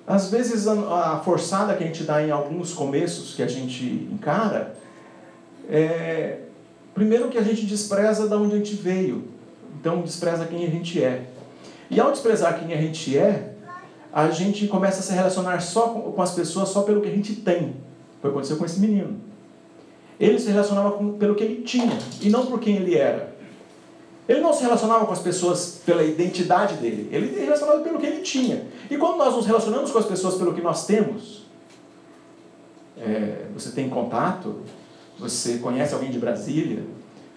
às 0.06 0.30
vezes, 0.30 0.68
a 0.68 1.20
forçada 1.24 1.74
que 1.74 1.82
a 1.82 1.86
gente 1.86 2.04
dá 2.04 2.22
em 2.22 2.30
alguns 2.30 2.72
começos 2.72 3.34
que 3.34 3.42
a 3.42 3.48
gente 3.48 4.08
encara, 4.12 4.76
é, 5.68 6.42
primeiro 6.94 7.28
que 7.28 7.38
a 7.38 7.42
gente 7.42 7.66
despreza 7.66 8.28
de 8.28 8.34
onde 8.34 8.54
a 8.54 8.58
gente 8.58 8.76
veio, 8.76 9.24
então 9.80 10.00
despreza 10.00 10.44
quem 10.44 10.64
a 10.64 10.70
gente 10.70 11.02
é. 11.02 11.24
E 11.90 11.98
ao 11.98 12.12
desprezar 12.12 12.60
quem 12.60 12.72
a 12.72 12.80
gente 12.80 13.18
é, 13.18 13.52
a 14.12 14.30
gente 14.30 14.68
começa 14.68 15.00
a 15.00 15.02
se 15.02 15.12
relacionar 15.12 15.60
só 15.60 15.88
com, 15.88 16.12
com 16.12 16.22
as 16.22 16.30
pessoas 16.30 16.68
só 16.68 16.82
pelo 16.82 17.00
que 17.00 17.08
a 17.08 17.12
gente 17.12 17.34
tem. 17.34 17.74
Foi 18.22 18.30
o 18.30 18.32
que 18.32 18.38
aconteceu 18.38 18.56
com 18.56 18.64
esse 18.64 18.80
menino. 18.80 19.20
Ele 20.18 20.38
se 20.38 20.48
relacionava 20.48 20.92
com, 20.92 21.14
pelo 21.18 21.34
que 21.34 21.42
ele 21.42 21.62
tinha 21.62 21.98
e 22.20 22.30
não 22.30 22.46
por 22.46 22.60
quem 22.60 22.76
ele 22.76 22.96
era. 22.96 23.34
Ele 24.28 24.40
não 24.40 24.52
se 24.52 24.62
relacionava 24.62 25.04
com 25.04 25.12
as 25.12 25.18
pessoas 25.18 25.82
pela 25.84 26.04
identidade 26.04 26.76
dele, 26.76 27.08
ele 27.10 27.34
se 27.34 27.40
relacionava 27.40 27.80
pelo 27.80 27.98
que 27.98 28.06
ele 28.06 28.22
tinha. 28.22 28.64
E 28.88 28.96
quando 28.96 29.16
nós 29.18 29.34
nos 29.34 29.44
relacionamos 29.44 29.90
com 29.90 29.98
as 29.98 30.06
pessoas 30.06 30.36
pelo 30.36 30.54
que 30.54 30.60
nós 30.60 30.86
temos, 30.86 31.42
é, 32.96 33.46
você 33.52 33.72
tem 33.72 33.88
contato, 33.88 34.60
você 35.18 35.58
conhece 35.58 35.92
alguém 35.92 36.10
de 36.10 36.20
Brasília, 36.20 36.84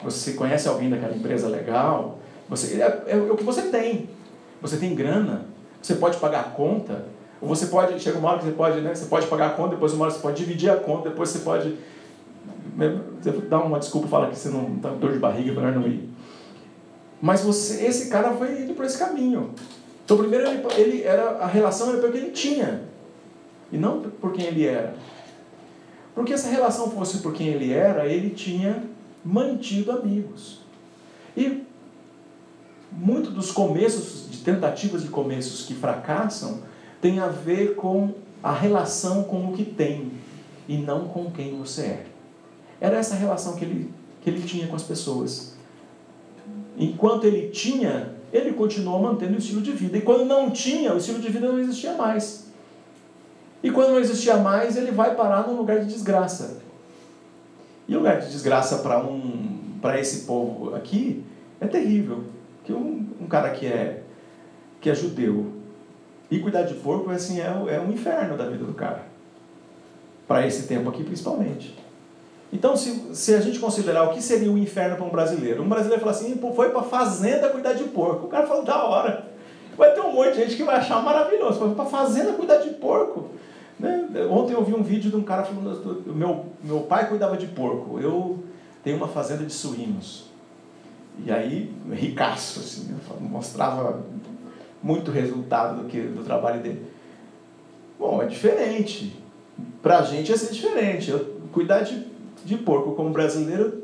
você 0.03 0.33
conhece 0.33 0.67
alguém 0.67 0.89
daquela 0.89 1.15
empresa 1.15 1.47
legal, 1.47 2.19
Você, 2.47 2.79
é, 2.79 3.03
é, 3.07 3.17
o 3.17 3.35
que 3.35 3.43
você 3.43 3.63
tem. 3.63 4.07
Você 4.61 4.77
tem 4.77 4.93
grana, 4.93 5.45
você 5.81 5.95
pode 5.95 6.17
pagar 6.17 6.41
a 6.41 6.43
conta, 6.43 7.05
você 7.41 7.67
pode, 7.67 7.99
chega 7.99 8.17
uma 8.17 8.29
hora 8.29 8.39
que 8.39 8.45
você 8.45 8.51
pode, 8.51 8.81
né, 8.81 8.95
você 8.95 9.05
pode 9.05 9.27
pagar 9.27 9.47
a 9.47 9.49
conta, 9.51 9.71
depois 9.71 9.93
uma 9.93 10.05
hora 10.05 10.13
você 10.13 10.19
pode 10.19 10.37
dividir 10.37 10.69
a 10.69 10.77
conta, 10.77 11.09
depois 11.09 11.29
você 11.29 11.39
pode 11.39 11.77
você 13.21 13.31
dá 13.31 13.59
uma 13.59 13.79
desculpa, 13.79 14.07
fala 14.07 14.29
que 14.29 14.37
você 14.37 14.49
não 14.49 14.75
está 14.75 14.89
com 14.89 14.97
dor 14.97 15.13
de 15.13 15.19
barriga, 15.19 15.53
melhor 15.53 15.73
não 15.73 15.87
ir. 15.87 16.09
Mas 17.21 17.41
você, 17.41 17.85
esse 17.85 18.09
cara 18.09 18.33
foi 18.33 18.63
indo 18.63 18.73
por 18.73 18.85
esse 18.85 18.97
caminho. 18.97 19.51
Então, 20.03 20.17
primeiro, 20.17 20.45
ele, 20.47 20.63
ele 20.77 21.03
era, 21.03 21.37
a 21.37 21.47
relação 21.47 21.89
era 21.89 21.99
pelo 21.99 22.11
que 22.11 22.17
ele 22.17 22.31
tinha, 22.31 22.83
e 23.71 23.77
não 23.77 24.01
por 24.01 24.33
quem 24.33 24.45
ele 24.45 24.65
era. 24.65 24.95
Porque 26.13 26.33
essa 26.33 26.49
relação 26.49 26.91
fosse 26.91 27.19
por 27.19 27.33
quem 27.33 27.47
ele 27.47 27.71
era, 27.73 28.05
ele 28.05 28.29
tinha 28.29 28.83
mantido 29.23 29.91
amigos. 29.91 30.59
E 31.35 31.63
muito 32.91 33.31
dos 33.31 33.51
começos, 33.51 34.29
de 34.29 34.37
tentativas 34.39 35.01
de 35.01 35.09
começos 35.09 35.65
que 35.65 35.73
fracassam, 35.73 36.61
tem 37.01 37.19
a 37.19 37.27
ver 37.27 37.75
com 37.75 38.13
a 38.43 38.51
relação 38.51 39.23
com 39.23 39.49
o 39.49 39.53
que 39.53 39.65
tem 39.65 40.11
e 40.67 40.77
não 40.77 41.07
com 41.07 41.31
quem 41.31 41.57
você 41.57 41.81
é. 41.81 42.05
Era 42.79 42.97
essa 42.97 43.15
relação 43.15 43.55
que 43.55 43.65
ele, 43.65 43.93
que 44.21 44.29
ele 44.29 44.41
tinha 44.41 44.67
com 44.67 44.75
as 44.75 44.83
pessoas. 44.83 45.55
Enquanto 46.77 47.25
ele 47.25 47.49
tinha, 47.49 48.13
ele 48.31 48.53
continuou 48.53 49.01
mantendo 49.01 49.35
o 49.35 49.37
estilo 49.39 49.61
de 49.61 49.71
vida. 49.71 49.97
E 49.97 50.01
quando 50.01 50.25
não 50.25 50.51
tinha, 50.51 50.93
o 50.93 50.97
estilo 50.97 51.19
de 51.19 51.29
vida 51.29 51.47
não 51.47 51.59
existia 51.59 51.93
mais. 51.93 52.45
E 53.63 53.71
quando 53.71 53.91
não 53.91 53.99
existia 53.99 54.37
mais, 54.37 54.77
ele 54.77 54.91
vai 54.91 55.15
parar 55.15 55.47
num 55.47 55.57
lugar 55.57 55.79
de 55.79 55.87
desgraça. 55.87 56.61
E 57.87 57.95
o 57.95 57.99
lugar 57.99 58.19
de 58.19 58.29
desgraça 58.29 58.77
para 58.79 59.03
um, 59.03 59.59
esse 59.99 60.25
povo 60.25 60.75
aqui 60.75 61.23
é 61.59 61.65
terrível. 61.65 62.25
Que 62.63 62.73
um, 62.73 63.07
um 63.21 63.27
cara 63.27 63.51
que 63.51 63.65
é, 63.65 64.03
que 64.81 64.89
é 64.89 64.93
judeu 64.93 65.54
e 66.29 66.39
cuidar 66.39 66.63
de 66.63 66.73
porco 66.75 67.09
assim, 67.11 67.39
é, 67.39 67.45
é 67.45 67.79
um 67.79 67.91
inferno 67.91 68.37
da 68.37 68.45
vida 68.45 68.65
do 68.65 68.73
cara. 68.73 69.03
Para 70.27 70.45
esse 70.45 70.67
tempo 70.67 70.89
aqui, 70.89 71.03
principalmente. 71.03 71.75
Então, 72.51 72.75
se, 72.75 73.13
se 73.13 73.35
a 73.35 73.41
gente 73.41 73.59
considerar 73.59 74.03
o 74.03 74.13
que 74.13 74.21
seria 74.21 74.51
o 74.51 74.57
inferno 74.57 74.95
para 74.95 75.05
um 75.05 75.09
brasileiro, 75.09 75.61
um 75.61 75.69
brasileiro 75.69 76.01
fala 76.01 76.15
assim, 76.15 76.39
foi 76.55 76.69
para 76.69 76.83
fazenda 76.83 77.49
cuidar 77.49 77.73
de 77.73 77.83
porco. 77.85 78.27
O 78.27 78.29
cara 78.29 78.47
falou, 78.47 78.63
da 78.63 78.83
hora. 78.83 79.25
Vai 79.77 79.93
ter 79.93 80.01
um 80.01 80.13
monte 80.13 80.33
de 80.33 80.37
gente 80.37 80.55
que 80.55 80.63
vai 80.63 80.75
achar 80.77 81.01
maravilhoso. 81.03 81.59
Foi 81.59 81.75
para 81.75 81.85
fazenda 81.85 82.33
cuidar 82.33 82.57
de 82.57 82.69
porco. 82.69 83.29
Né? 83.79 84.07
Ontem 84.31 84.53
eu 84.53 84.63
vi 84.63 84.73
um 84.73 84.81
vídeo 84.81 85.11
de 85.11 85.17
um 85.17 85.23
cara 85.23 85.43
falando, 85.43 86.03
meu, 86.15 86.45
meu 86.63 86.79
pai 86.81 87.09
cuidava 87.09 87.35
de 87.35 87.47
porco, 87.47 87.99
eu 87.99 88.39
tenho 88.83 88.97
uma 88.97 89.07
fazenda 89.07 89.43
de 89.43 89.51
suínos. 89.51 90.29
E 91.25 91.31
aí, 91.31 91.73
ricaço, 91.91 92.59
assim, 92.59 92.95
mostrava 93.19 94.01
muito 94.85 95.09
resultado 95.11 95.81
do, 95.81 95.89
que, 95.89 95.99
do 95.99 96.23
trabalho 96.23 96.61
dele. 96.61 96.85
Bom, 97.97 98.21
é 98.21 98.27
diferente. 98.27 99.19
Para 99.81 99.99
a 99.99 100.01
gente 100.03 100.29
ia 100.29 100.37
ser 100.37 100.53
diferente. 100.53 101.09
Eu, 101.09 101.35
cuidar 101.51 101.81
de 101.81 102.15
de 102.45 102.57
porco 102.57 102.93
como 102.93 103.09
brasileiro, 103.09 103.81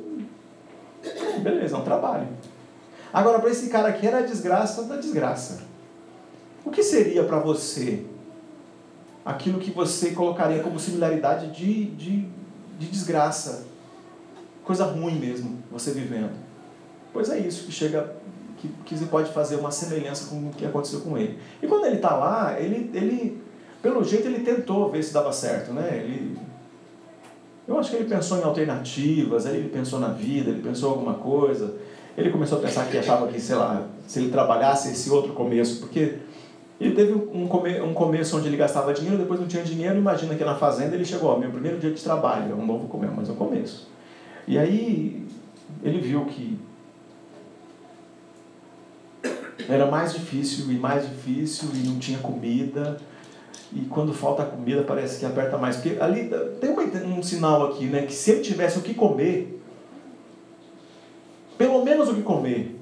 beleza, 1.41 1.75
é 1.75 1.79
um 1.79 1.84
trabalho. 1.84 2.27
Agora, 3.12 3.39
para 3.39 3.50
esse 3.50 3.70
cara 3.70 3.89
aqui 3.89 4.05
era 4.05 4.22
desgraça 4.22 4.84
da 4.84 4.96
desgraça. 4.98 5.63
O 6.63 6.70
que 6.70 6.84
seria 6.84 7.24
para 7.24 7.39
você 7.39 8.05
aquilo 9.25 9.60
que 9.60 9.72
você 9.72 10.12
colocaria 10.12 10.62
como 10.62 10.79
similaridade 10.79 11.51
de, 11.51 11.86
de, 11.86 12.27
de 12.79 12.88
desgraça? 12.88 13.65
Coisa 14.63 14.86
ruim 14.86 15.20
mesmo, 15.20 15.58
você 15.72 15.91
vivendo. 15.91 16.31
Pois 17.12 17.29
é 17.29 17.39
isso 17.39 17.65
que 17.65 17.72
chega, 17.72 18.15
que, 18.61 18.69
que 18.85 18.95
você 18.95 19.05
pode 19.05 19.31
fazer 19.31 19.55
uma 19.55 19.71
semelhança 19.71 20.29
com 20.29 20.47
o 20.47 20.51
que 20.51 20.65
aconteceu 20.65 21.01
com 21.01 21.17
ele. 21.17 21.39
E 21.61 21.67
quando 21.67 21.85
ele 21.85 21.95
está 21.95 22.15
lá, 22.15 22.59
ele, 22.59 22.91
ele, 22.93 23.41
pelo 23.81 24.03
jeito, 24.03 24.27
ele 24.27 24.43
tentou 24.43 24.89
ver 24.89 25.03
se 25.03 25.13
dava 25.13 25.33
certo, 25.33 25.73
né? 25.73 25.89
Ele 26.03 26.37
eu 27.67 27.79
acho 27.79 27.91
que 27.91 27.95
ele 27.95 28.09
pensou 28.09 28.39
em 28.39 28.43
alternativas, 28.43 29.45
ele 29.45 29.69
pensou 29.69 29.99
na 29.99 30.09
vida, 30.09 30.49
ele 30.49 30.61
pensou 30.61 30.89
em 30.89 30.93
alguma 30.93 31.13
coisa. 31.13 31.75
Ele 32.17 32.29
começou 32.29 32.57
a 32.57 32.61
pensar 32.61 32.85
que 32.87 32.97
achava 32.97 33.27
que, 33.27 33.39
sei 33.39 33.55
lá, 33.55 33.87
se 34.05 34.19
ele 34.19 34.29
trabalhasse 34.29 34.91
esse 34.91 35.09
outro 35.09 35.31
começo, 35.33 35.79
porque 35.79 36.17
ele 36.81 36.93
teve 36.93 37.13
um, 37.13 37.47
come, 37.47 37.79
um 37.79 37.93
começo 37.93 38.37
onde 38.37 38.47
ele 38.47 38.57
gastava 38.57 38.93
dinheiro, 38.93 39.17
depois 39.17 39.39
não 39.39 39.47
tinha 39.47 39.63
dinheiro, 39.63 39.97
imagina 39.97 40.35
que 40.35 40.43
na 40.43 40.55
fazenda 40.55 40.95
ele 40.95 41.05
chegou, 41.05 41.29
ó, 41.29 41.37
meu 41.37 41.49
primeiro 41.49 41.77
dia 41.77 41.91
de 41.91 42.03
trabalho, 42.03 42.51
é 42.51 42.55
um 42.55 42.65
novo 42.65 42.87
começo, 42.87 43.13
mas 43.15 43.29
é 43.29 43.31
um 43.31 43.35
começo. 43.35 43.87
E 44.47 44.57
aí 44.57 45.25
ele 45.83 45.99
viu 45.99 46.25
que 46.25 46.59
era 49.69 49.85
mais 49.89 50.13
difícil 50.13 50.71
e 50.71 50.75
mais 50.75 51.07
difícil 51.07 51.69
e 51.73 51.87
não 51.87 51.99
tinha 51.99 52.19
comida 52.19 52.97
e 53.73 53.81
quando 53.85 54.13
falta 54.13 54.43
comida 54.43 54.83
parece 54.83 55.19
que 55.19 55.25
aperta 55.25 55.57
mais. 55.57 55.77
Porque 55.77 55.97
ali 55.99 56.29
tem 56.59 56.71
um 57.05 57.23
sinal 57.23 57.67
aqui, 57.67 57.85
né? 57.85 58.05
Que 58.05 58.13
se 58.13 58.31
ele 58.31 58.41
tivesse 58.41 58.77
o 58.77 58.81
que 58.81 58.93
comer, 58.93 59.61
pelo 61.57 61.83
menos 61.83 62.09
o 62.09 62.15
que 62.15 62.21
comer, 62.21 62.77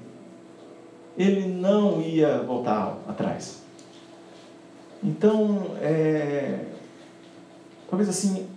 ele 1.17 1.47
não 1.47 2.01
ia 2.01 2.39
voltar 2.39 2.97
atrás. 3.07 3.61
Então, 5.03 5.75
é, 5.81 6.65
talvez 7.89 8.09
assim, 8.09 8.47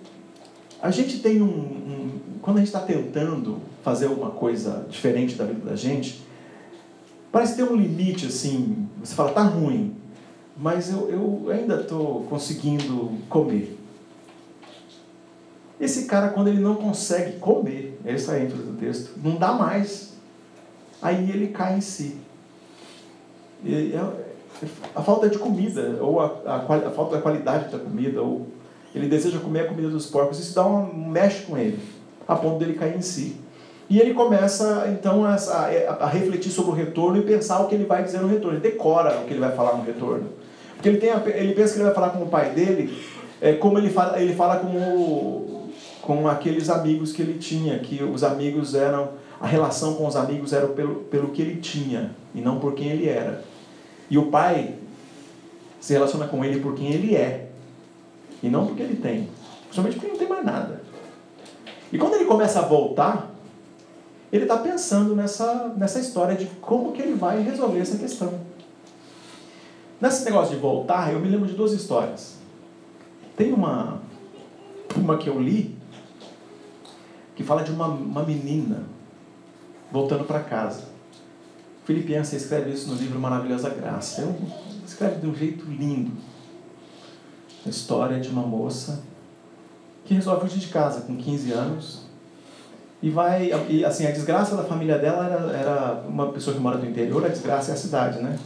a 0.81 0.91
gente 0.91 1.21
tem 1.21 1.43
um, 1.43 1.47
um 1.47 2.21
quando 2.41 2.57
a 2.57 2.61
gente 2.61 2.69
está 2.69 2.81
tentando 2.81 3.61
fazer 3.85 4.07
alguma 4.07 4.31
coisa 4.31 4.87
diferente 4.89 5.35
da 5.35 5.45
vida 5.45 5.71
da 5.71 5.77
gente, 5.77 6.23
parece 7.33 7.57
ter 7.57 7.65
um 7.65 7.75
limite 7.75 8.27
assim. 8.27 8.87
Você 9.03 9.15
fala, 9.15 9.33
tá 9.33 9.43
ruim, 9.43 9.97
mas 10.57 10.93
eu, 10.93 11.09
eu 11.09 11.51
ainda 11.51 11.81
estou 11.81 12.25
conseguindo 12.25 13.13
comer. 13.29 13.79
Esse 15.81 16.05
cara, 16.05 16.29
quando 16.29 16.49
ele 16.49 16.61
não 16.61 16.77
consegue 16.77 17.39
comer, 17.39 17.99
essa 18.05 18.35
é 18.35 18.41
a 18.41 18.45
ênfase 18.45 18.63
do 18.63 18.75
texto, 18.75 19.15
não 19.17 19.37
dá 19.37 19.53
mais. 19.53 20.13
Aí 21.01 21.29
ele 21.29 21.49
cai 21.49 21.79
em 21.79 21.81
si. 21.81 22.19
E, 23.65 23.93
é, 23.93 24.33
a 24.95 25.03
falta 25.03 25.29
de 25.29 25.39
comida, 25.39 25.99
ou 26.01 26.21
a, 26.21 26.27
a, 26.47 26.57
a, 26.57 26.91
falta 26.91 27.17
da 27.17 27.23
qualidade 27.23 27.73
da 27.73 27.79
comida, 27.79 28.23
ou 28.23 28.47
ele 28.95 29.09
deseja 29.09 29.41
comer 29.41 29.61
a 29.61 29.69
comida 29.69 29.89
dos 29.89 30.07
porcos, 30.07 30.39
isso 30.39 30.55
dá 30.55 30.65
um 30.65 31.09
mexe 31.09 31.45
com 31.47 31.57
ele, 31.57 31.81
a 32.29 32.37
ponto 32.37 32.59
dele 32.59 32.75
cair 32.75 32.97
em 32.97 33.03
si. 33.03 33.42
E 33.93 34.01
ele 34.01 34.15
começa, 34.15 34.89
então, 34.91 35.23
a, 35.23 35.35
a, 35.35 36.05
a, 36.05 36.07
refletir 36.07 36.51
sobre 36.51 36.71
o 36.71 36.75
retorno 36.75 37.19
e 37.19 37.21
pensar 37.21 37.61
o 37.61 37.69
que 37.69 37.75
ele 37.75 37.85
vai 37.85 38.03
dizer 38.03 38.23
no 38.23 38.27
retorno. 38.27 38.57
Ele 38.57 38.71
decora 38.71 39.19
o 39.19 39.27
que 39.27 39.35
ele 39.35 39.41
vai 39.41 39.55
falar 39.55 39.77
no 39.77 39.85
retorno. 39.85 40.31
Porque 40.73 40.89
ele, 40.89 40.97
tem 40.97 41.11
a, 41.11 41.23
ele 41.27 41.53
pensa 41.53 41.75
que 41.75 41.79
ele 41.79 41.85
vai 41.85 41.95
falar 41.95 42.09
com 42.09 42.23
o 42.23 42.29
pai 42.29 42.53
dele, 42.53 42.99
é, 43.39 43.53
como 43.53 43.77
ele 43.77 43.91
fala, 43.91 44.19
ele 44.19 44.35
fala 44.35 44.57
com, 44.61 44.69
o, 44.69 45.71
com 46.01 46.27
aqueles 46.27 46.71
amigos 46.71 47.13
que 47.13 47.21
ele 47.21 47.39
tinha, 47.39 47.79
que 47.81 48.03
os 48.03 48.25
amigos 48.25 48.75
eram, 48.75 49.11
a 49.39 49.47
relação 49.47 49.93
com 49.93 50.07
os 50.07 50.17
amigos 50.17 50.55
era 50.55 50.69
pelo, 50.69 50.95
pelo 51.11 51.29
que 51.29 51.43
ele 51.43 51.57
tinha, 51.57 52.13
e 52.35 52.41
não 52.41 52.59
por 52.59 52.73
quem 52.73 52.89
ele 52.89 53.11
era. 53.11 53.45
E 54.09 54.17
o 54.17 54.29
pai 54.29 54.77
se 55.79 55.93
relaciona 55.93 56.27
com 56.29 56.43
ele 56.43 56.61
por 56.61 56.75
quem 56.75 56.91
ele 56.93 57.15
é, 57.15 57.49
e 58.43 58.49
não 58.49 58.67
porque 58.69 58.85
ele 58.85 58.97
tem. 58.97 59.29
Principalmente 59.65 59.97
porque 59.97 60.13
não 60.13 60.19
tem 60.19 60.29
mais 60.31 60.47
nada. 60.47 60.81
E 61.93 61.99
quando 61.99 62.15
ele 62.15 62.25
começa 62.25 62.61
a 62.61 62.63
voltar, 62.63 63.32
ele 64.33 64.45
está 64.45 64.57
pensando 64.57 65.15
nessa, 65.15 65.75
nessa 65.77 66.01
história 66.01 66.35
de 66.35 66.47
como 66.61 66.93
que 66.93 67.03
ele 67.03 67.15
vai 67.15 67.43
resolver 67.43 67.81
essa 67.81 67.99
questão. 67.99 68.41
Nesse 70.01 70.25
negócio 70.25 70.55
de 70.55 70.61
voltar, 70.61 71.13
eu 71.13 71.21
me 71.21 71.29
lembro 71.29 71.47
de 71.47 71.53
duas 71.53 71.73
histórias. 71.73 72.39
Tem 73.37 73.53
uma, 73.53 74.01
uma 74.97 75.19
que 75.19 75.29
eu 75.29 75.39
li 75.39 75.77
que 77.37 77.45
fala 77.45 77.63
de 77.63 77.71
uma, 77.71 77.87
uma 77.87 78.23
menina 78.23 78.85
voltando 79.91 80.25
para 80.25 80.41
casa. 80.41 80.85
Filipenses 81.85 82.43
escreve 82.43 82.71
isso 82.71 82.89
no 82.89 82.95
livro 82.95 83.21
Maravilhosa 83.21 83.69
Graça. 83.69 84.23
Eu, 84.23 84.35
escreve 84.87 85.21
de 85.21 85.27
um 85.27 85.35
jeito 85.35 85.65
lindo. 85.67 86.13
A 87.67 87.69
história 87.69 88.19
de 88.19 88.29
uma 88.29 88.43
moça 88.43 89.03
que 90.05 90.15
resolve 90.15 90.49
fugir 90.49 90.59
de 90.59 90.69
casa 90.69 91.03
com 91.03 91.17
15 91.17 91.53
anos 91.53 92.02
e 93.03 93.11
vai. 93.11 93.51
E 93.69 93.85
assim, 93.85 94.07
a 94.07 94.11
desgraça 94.11 94.57
da 94.57 94.63
família 94.63 94.99
dela 94.99 95.27
era, 95.27 95.57
era 95.57 96.05
uma 96.09 96.29
pessoa 96.33 96.55
que 96.55 96.63
mora 96.63 96.79
no 96.79 96.89
interior, 96.89 97.25
a 97.25 97.29
desgraça 97.29 97.73
é 97.73 97.75
a 97.75 97.77
cidade, 97.77 98.21
né? 98.21 98.39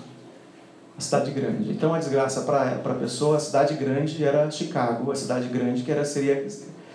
a 0.96 1.00
cidade 1.00 1.30
grande. 1.30 1.70
Então 1.70 1.92
a 1.92 1.98
desgraça 1.98 2.40
para 2.42 2.70
a 2.72 2.94
pessoa, 2.94 3.36
a 3.36 3.40
cidade 3.40 3.74
grande 3.74 4.24
era 4.24 4.50
Chicago, 4.50 5.12
a 5.12 5.14
cidade 5.14 5.48
grande 5.48 5.82
que 5.82 5.92
era 5.92 6.04
seria 6.04 6.46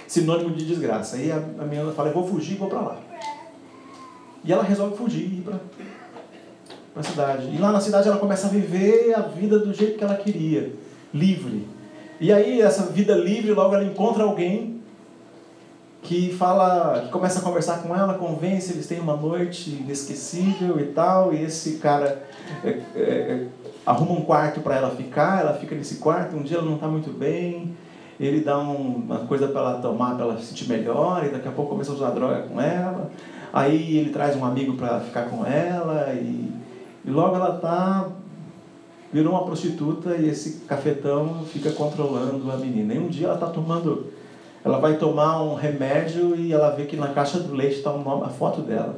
sinônimo 0.07 0.49
de 0.55 0.65
desgraça. 0.65 1.17
Aí 1.17 1.31
a, 1.31 1.37
a 1.37 1.65
menina 1.65 1.91
fala, 1.91 2.09
eu 2.09 2.13
vou 2.13 2.27
fugir, 2.27 2.57
vou 2.57 2.67
para 2.67 2.81
lá. 2.81 2.97
E 4.43 4.51
ela 4.51 4.63
resolve 4.63 4.97
fugir 4.97 5.21
e 5.31 5.37
ir 5.37 5.41
para 5.41 5.59
a 6.95 7.03
cidade. 7.03 7.47
E 7.53 7.59
lá 7.59 7.71
na 7.71 7.79
cidade 7.79 8.07
ela 8.07 8.17
começa 8.17 8.47
a 8.47 8.49
viver 8.49 9.13
a 9.15 9.21
vida 9.21 9.59
do 9.59 9.71
jeito 9.71 9.99
que 9.99 10.03
ela 10.03 10.15
queria, 10.15 10.73
livre. 11.13 11.67
E 12.19 12.33
aí 12.33 12.59
essa 12.59 12.87
vida 12.87 13.13
livre, 13.13 13.51
logo 13.51 13.75
ela 13.75 13.83
encontra 13.83 14.23
alguém 14.23 14.80
que 16.01 16.33
fala, 16.33 17.03
que 17.05 17.09
começa 17.09 17.39
a 17.39 17.41
conversar 17.43 17.83
com 17.83 17.95
ela, 17.95 18.15
convence, 18.15 18.73
eles 18.73 18.87
têm 18.87 18.99
uma 18.99 19.15
noite 19.15 19.69
inesquecível 19.69 20.79
e 20.79 20.85
tal, 20.87 21.33
e 21.33 21.43
esse 21.43 21.77
cara 21.77 22.23
é, 22.63 22.69
é, 22.69 22.79
é 22.95 23.47
arruma 23.85 24.13
um 24.13 24.21
quarto 24.21 24.61
para 24.61 24.75
ela 24.75 24.91
ficar, 24.91 25.41
ela 25.41 25.53
fica 25.53 25.75
nesse 25.75 25.95
quarto, 25.95 26.35
um 26.35 26.43
dia 26.43 26.57
ela 26.57 26.65
não 26.65 26.75
está 26.75 26.87
muito 26.87 27.11
bem, 27.11 27.75
ele 28.19 28.41
dá 28.41 28.57
um, 28.57 28.95
uma 28.95 29.19
coisa 29.19 29.47
para 29.47 29.61
ela 29.61 29.81
tomar, 29.81 30.15
para 30.15 30.25
ela 30.25 30.39
se 30.39 30.47
sentir 30.47 30.67
melhor, 30.67 31.25
e 31.25 31.29
daqui 31.29 31.47
a 31.47 31.51
pouco 31.51 31.71
começa 31.71 31.91
a 31.91 31.95
usar 31.95 32.09
droga 32.11 32.43
com 32.43 32.59
ela, 32.59 33.11
aí 33.53 33.97
ele 33.97 34.09
traz 34.09 34.35
um 34.35 34.43
amigo 34.43 34.73
para 34.73 34.99
ficar 35.01 35.25
com 35.29 35.45
ela, 35.45 36.11
e, 36.13 36.51
e 37.05 37.09
logo 37.09 37.35
ela 37.35 37.55
está 37.55 38.09
virou 39.11 39.33
uma 39.33 39.43
prostituta 39.43 40.15
e 40.15 40.29
esse 40.29 40.61
cafetão 40.61 41.43
fica 41.45 41.71
controlando 41.71 42.49
a 42.49 42.57
menina. 42.57 42.93
E 42.93 42.99
um 42.99 43.09
dia 43.09 43.27
ela 43.27 43.35
está 43.35 43.47
tomando, 43.47 44.07
ela 44.63 44.79
vai 44.79 44.97
tomar 44.97 45.41
um 45.41 45.55
remédio 45.55 46.35
e 46.35 46.53
ela 46.53 46.69
vê 46.69 46.85
que 46.85 46.95
na 46.95 47.09
caixa 47.09 47.39
do 47.39 47.53
leite 47.53 47.77
está 47.77 47.91
a 47.91 48.29
foto 48.29 48.61
dela. 48.61 48.95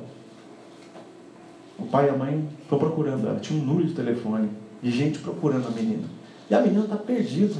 O 1.79 1.85
pai 1.85 2.07
e 2.07 2.09
a 2.09 2.13
mãe 2.13 2.47
estão 2.61 2.77
procurando 2.77 3.27
ela. 3.27 3.39
Tinha 3.39 3.61
um 3.61 3.65
número 3.65 3.87
de 3.87 3.93
telefone 3.93 4.49
de 4.81 4.91
gente 4.91 5.19
procurando 5.19 5.67
a 5.67 5.71
menina. 5.71 6.03
E 6.49 6.55
a 6.55 6.61
menina 6.61 6.83
está 6.83 6.97
perdida, 6.97 7.55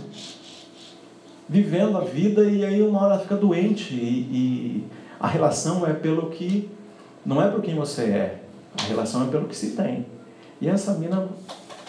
vivendo 1.47 1.97
a 1.97 2.01
vida 2.01 2.43
e 2.43 2.65
aí 2.65 2.81
uma 2.81 2.99
hora 2.99 3.13
ela 3.15 3.23
fica 3.23 3.35
doente 3.35 3.93
e, 3.93 3.97
e 3.97 4.83
a 5.19 5.27
relação 5.27 5.87
é 5.87 5.93
pelo 5.93 6.29
que 6.29 6.69
não 7.25 7.41
é 7.41 7.49
por 7.49 7.61
quem 7.61 7.75
você 7.75 8.03
é, 8.03 8.43
a 8.77 8.83
relação 8.87 9.23
é 9.23 9.27
pelo 9.27 9.47
que 9.47 9.55
se 9.55 9.71
tem. 9.71 10.05
E 10.59 10.67
essa 10.67 10.93
menina 10.93 11.27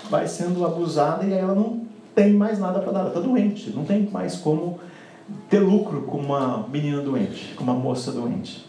vai 0.09 0.29
sendo 0.29 0.65
abusada 0.65 1.25
e 1.25 1.33
aí 1.33 1.41
ela 1.41 1.55
não 1.55 1.83
tem 2.15 2.33
mais 2.33 2.59
nada 2.59 2.79
para 2.79 2.93
dar, 2.93 3.01
ela 3.01 3.09
está 3.09 3.21
doente, 3.21 3.71
não 3.71 3.85
tem 3.85 4.09
mais 4.11 4.37
como 4.37 4.79
ter 5.49 5.59
lucro 5.59 6.03
com 6.03 6.19
uma 6.19 6.67
menina 6.69 7.01
doente, 7.03 7.55
com 7.55 7.65
uma 7.65 7.75
moça 7.75 8.13
doente. 8.13 8.69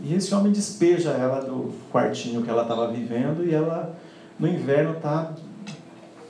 E 0.00 0.14
esse 0.14 0.34
homem 0.34 0.52
despeja 0.52 1.10
ela 1.10 1.40
do 1.40 1.72
quartinho 1.90 2.42
que 2.42 2.50
ela 2.50 2.62
estava 2.62 2.88
vivendo 2.88 3.44
e 3.44 3.54
ela, 3.54 3.96
no 4.38 4.46
inverno, 4.46 4.92
está 4.92 5.32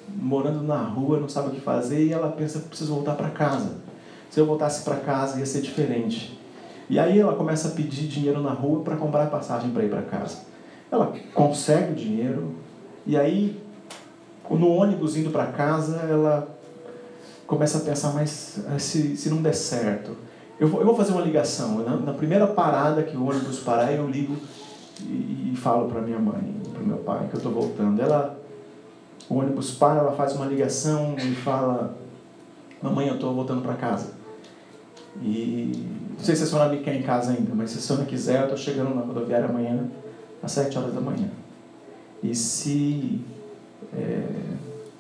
morando 0.09 0.63
na 0.63 0.83
rua, 0.83 1.19
não 1.19 1.29
sabe 1.29 1.49
o 1.49 1.51
que 1.51 1.61
fazer 1.61 2.05
e 2.05 2.13
ela 2.13 2.31
pensa 2.31 2.61
precisa 2.61 2.93
voltar 2.93 3.15
para 3.15 3.31
casa. 3.31 3.79
Se 4.31 4.41
eu 4.41 4.47
voltasse 4.47 4.85
para 4.85 4.97
casa 4.97 5.39
ia 5.39 5.47
ser 5.47 5.63
diferente. 5.63 6.39
E 6.89 6.99
aí 6.99 7.19
ela 7.19 7.35
começa 7.35 7.69
a 7.69 7.71
pedir 7.73 8.07
dinheiro 8.07 8.41
na 8.41 8.51
rua 8.51 8.83
para 8.83 8.97
comprar 8.97 9.29
passagem 9.29 9.71
para 9.71 9.85
ir 9.85 9.91
para 9.91 10.03
casa. 10.03 10.39
Ela 10.91 11.13
consegue 11.35 11.93
o 11.93 11.97
dinheiro 11.97 12.55
e 13.05 13.17
aí 13.17 13.61
no 14.49 14.69
ônibus 14.69 15.17
indo 15.17 15.31
para 15.31 15.47
casa, 15.47 15.97
ela 16.09 16.56
começa 17.47 17.79
a 17.79 17.81
pensar, 17.81 18.13
mas 18.13 18.61
eh, 18.69 18.79
se, 18.79 19.17
se 19.17 19.31
não 19.31 19.41
der 19.41 19.55
certo, 19.55 20.17
eu 20.59 20.69
vou, 20.69 20.81
eu 20.81 20.87
vou 20.87 20.97
fazer 20.97 21.13
uma 21.13 21.21
ligação. 21.21 21.79
Na, 21.79 21.97
na 21.97 22.13
primeira 22.13 22.47
parada 22.47 23.03
que 23.03 23.17
o 23.17 23.29
ônibus 23.29 23.61
parar, 23.61 23.93
eu 23.93 24.09
ligo 24.09 24.37
e, 25.03 25.53
e 25.53 25.57
falo 25.57 25.89
para 25.89 26.01
minha 26.01 26.19
mãe, 26.19 26.57
para 26.73 26.83
meu 26.83 26.99
pai, 26.99 27.29
que 27.29 27.35
eu 27.35 27.39
estou 27.39 27.53
voltando. 27.53 28.01
Ela, 28.01 28.39
o 29.29 29.37
ônibus 29.37 29.73
para, 29.73 30.01
ela 30.01 30.13
faz 30.13 30.35
uma 30.35 30.47
ligação 30.47 31.15
e 31.19 31.35
fala, 31.35 31.97
mamãe, 32.83 33.09
eu 33.09 33.15
estou 33.15 33.35
voltando 33.35 33.63
para 33.63 33.75
casa. 33.75 34.15
E 35.23 35.73
não 36.17 36.25
sei 36.25 36.37
se 36.37 36.43
a 36.43 36.47
senhora 36.47 36.71
me 36.71 36.79
quer 36.81 36.95
em 36.95 37.03
casa 37.03 37.33
ainda, 37.33 37.55
mas 37.55 37.71
se 37.71 37.79
a 37.79 37.81
senhora 37.81 38.05
quiser, 38.05 38.39
eu 38.39 38.43
estou 38.43 38.59
chegando 38.59 38.95
na 38.95 39.03
rodoviária 39.03 39.47
amanhã, 39.47 39.89
às 40.43 40.53
sete 40.53 40.77
horas 40.79 40.95
da 40.95 41.01
manhã. 41.01 41.29
E 42.23 42.35
se 42.35 43.21
é, 43.95 44.23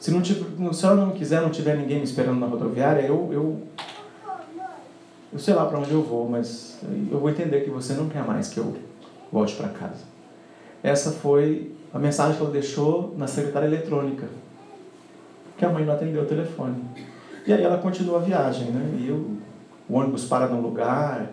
se, 0.07 0.13
não 0.13 0.23
tiver, 0.23 0.47
se 0.57 0.69
a 0.69 0.73
senhora 0.73 1.01
não 1.01 1.11
quiser, 1.11 1.41
não 1.43 1.51
tiver 1.51 1.77
ninguém 1.77 1.99
me 1.99 2.05
esperando 2.05 2.39
na 2.39 2.47
rodoviária, 2.47 3.01
eu, 3.01 3.29
eu, 3.33 3.61
eu 5.33 5.39
sei 5.39 5.53
lá 5.53 5.67
para 5.67 5.81
onde 5.81 5.91
eu 5.91 6.01
vou, 6.01 6.29
mas 6.29 6.79
eu 7.11 7.19
vou 7.19 7.29
entender 7.29 7.63
que 7.63 7.71
você 7.71 7.93
não 7.95 8.09
quer 8.09 8.25
mais 8.25 8.49
que 8.49 8.59
eu 8.59 8.77
volte 9.33 9.57
para 9.57 9.69
casa. 9.69 10.05
Essa 10.81 11.11
foi 11.11 11.73
a 11.93 11.99
mensagem 11.99 12.37
que 12.37 12.41
ela 12.41 12.53
deixou 12.53 13.17
na 13.19 13.27
secretária 13.27 13.67
eletrônica, 13.67 14.29
que 15.59 15.65
a 15.65 15.71
mãe 15.71 15.85
não 15.85 15.95
atendeu 15.95 16.23
o 16.23 16.27
telefone. 16.27 16.85
E 17.45 17.53
aí 17.53 17.65
ela 17.65 17.79
continua 17.79 18.19
a 18.19 18.23
viagem, 18.23 18.71
né? 18.71 19.01
E 19.01 19.11
o 19.11 19.39
ônibus 19.93 20.25
para 20.27 20.47
num 20.47 20.61
lugar, 20.61 21.33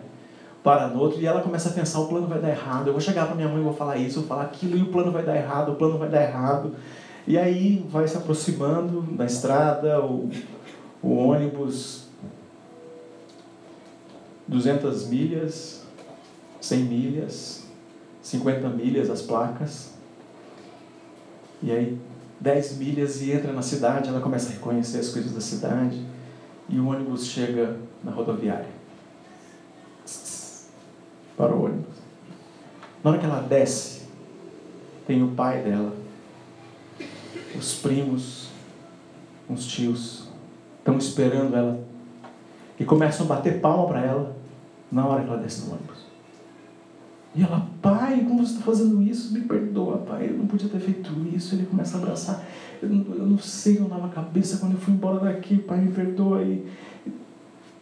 para 0.64 0.88
no 0.88 0.98
outro, 0.98 1.20
e 1.20 1.26
ela 1.26 1.40
começa 1.40 1.68
a 1.68 1.72
pensar, 1.72 2.00
o 2.00 2.08
plano 2.08 2.26
vai 2.26 2.40
dar 2.40 2.48
errado, 2.48 2.88
eu 2.88 2.92
vou 2.92 3.00
chegar 3.00 3.26
para 3.26 3.36
minha 3.36 3.48
mãe 3.48 3.60
e 3.60 3.62
vou 3.62 3.72
falar 3.72 3.98
isso, 3.98 4.18
vou 4.18 4.28
falar 4.28 4.42
aquilo, 4.42 4.76
e 4.76 4.82
o 4.82 4.86
plano 4.86 5.12
vai 5.12 5.22
dar 5.22 5.36
errado, 5.36 5.70
o 5.70 5.74
plano 5.76 5.96
vai 5.96 6.08
dar 6.08 6.22
errado. 6.22 6.74
E 7.26 7.38
aí 7.38 7.86
vai 7.88 8.06
se 8.06 8.16
aproximando 8.16 9.00
da 9.02 9.24
estrada, 9.24 10.04
o, 10.04 10.28
o 11.02 11.14
ônibus, 11.14 12.04
200 14.46 15.06
milhas, 15.06 15.82
100 16.60 16.78
milhas, 16.80 17.64
50 18.22 18.68
milhas 18.68 19.08
as 19.08 19.22
placas. 19.22 19.94
E 21.62 21.72
aí 21.72 21.98
10 22.40 22.76
milhas 22.76 23.22
e 23.22 23.32
entra 23.32 23.52
na 23.54 23.62
cidade, 23.62 24.10
ela 24.10 24.20
começa 24.20 24.50
a 24.50 24.52
reconhecer 24.52 24.98
as 24.98 25.08
coisas 25.08 25.32
da 25.32 25.40
cidade. 25.40 26.04
E 26.68 26.78
o 26.78 26.88
ônibus 26.88 27.26
chega 27.26 27.78
na 28.02 28.12
rodoviária. 28.12 28.68
Para 31.38 31.54
o 31.54 31.64
ônibus. 31.64 31.94
Na 33.02 33.10
hora 33.10 33.18
que 33.18 33.24
ela 33.24 33.40
desce, 33.40 34.02
tem 35.06 35.22
o 35.22 35.28
pai 35.28 35.62
dela 35.62 36.03
os 37.56 37.74
primos, 37.74 38.48
os 39.48 39.66
tios, 39.66 40.28
estão 40.78 40.98
esperando 40.98 41.56
ela 41.56 41.80
e 42.78 42.84
começam 42.84 43.26
a 43.26 43.28
bater 43.28 43.60
palma 43.60 43.86
para 43.86 44.00
ela 44.00 44.36
na 44.90 45.06
hora 45.06 45.22
que 45.22 45.28
ela 45.28 45.38
desce 45.38 45.66
no 45.66 45.72
ônibus. 45.72 46.04
E 47.34 47.42
ela, 47.42 47.66
pai, 47.82 48.24
como 48.28 48.46
você 48.46 48.52
está 48.52 48.64
fazendo 48.64 49.02
isso? 49.02 49.32
Me 49.32 49.40
perdoa, 49.40 49.98
pai, 49.98 50.28
eu 50.30 50.38
não 50.38 50.46
podia 50.46 50.68
ter 50.68 50.78
feito 50.78 51.10
isso. 51.34 51.54
Ele 51.54 51.66
começa 51.66 51.96
a 51.96 52.00
abraçar. 52.00 52.44
Eu 52.80 52.88
não, 52.88 53.14
eu 53.14 53.26
não 53.26 53.38
sei, 53.38 53.78
eu 53.78 53.86
dava 53.86 54.06
a 54.06 54.10
cabeça 54.10 54.58
quando 54.58 54.74
eu 54.74 54.78
fui 54.78 54.94
embora 54.94 55.18
daqui, 55.18 55.58
pai, 55.58 55.80
me 55.80 55.90
perdoa. 55.90 56.42
E 56.42 56.64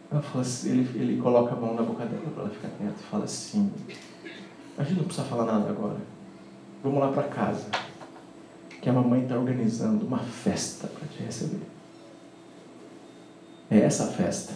ela 0.09 0.21
fala 0.21 0.41
assim, 0.41 0.71
ele, 0.71 0.99
ele 0.99 1.21
coloca 1.21 1.53
a 1.53 1.55
mão 1.55 1.75
na 1.75 1.83
boca 1.83 2.03
dela 2.03 2.31
para 2.33 2.43
ela 2.43 2.49
ficar 2.49 2.69
quieta 2.69 2.95
e 2.99 3.03
fala 3.03 3.25
assim: 3.25 3.71
A 4.75 4.83
gente 4.83 4.97
não 4.97 5.03
precisa 5.03 5.27
falar 5.27 5.45
nada 5.45 5.69
agora. 5.69 5.97
Vamos 6.83 6.99
lá 6.99 7.11
para 7.11 7.23
casa 7.23 7.67
que 8.83 8.89
a 8.89 8.93
mamãe 8.93 9.23
está 9.23 9.39
organizando 9.39 10.05
uma 10.05 10.19
festa 10.19 10.87
para 10.87 11.07
te 11.07 11.23
receber. 11.23 11.61
É 13.71 13.79
essa 13.79 14.07
festa 14.07 14.55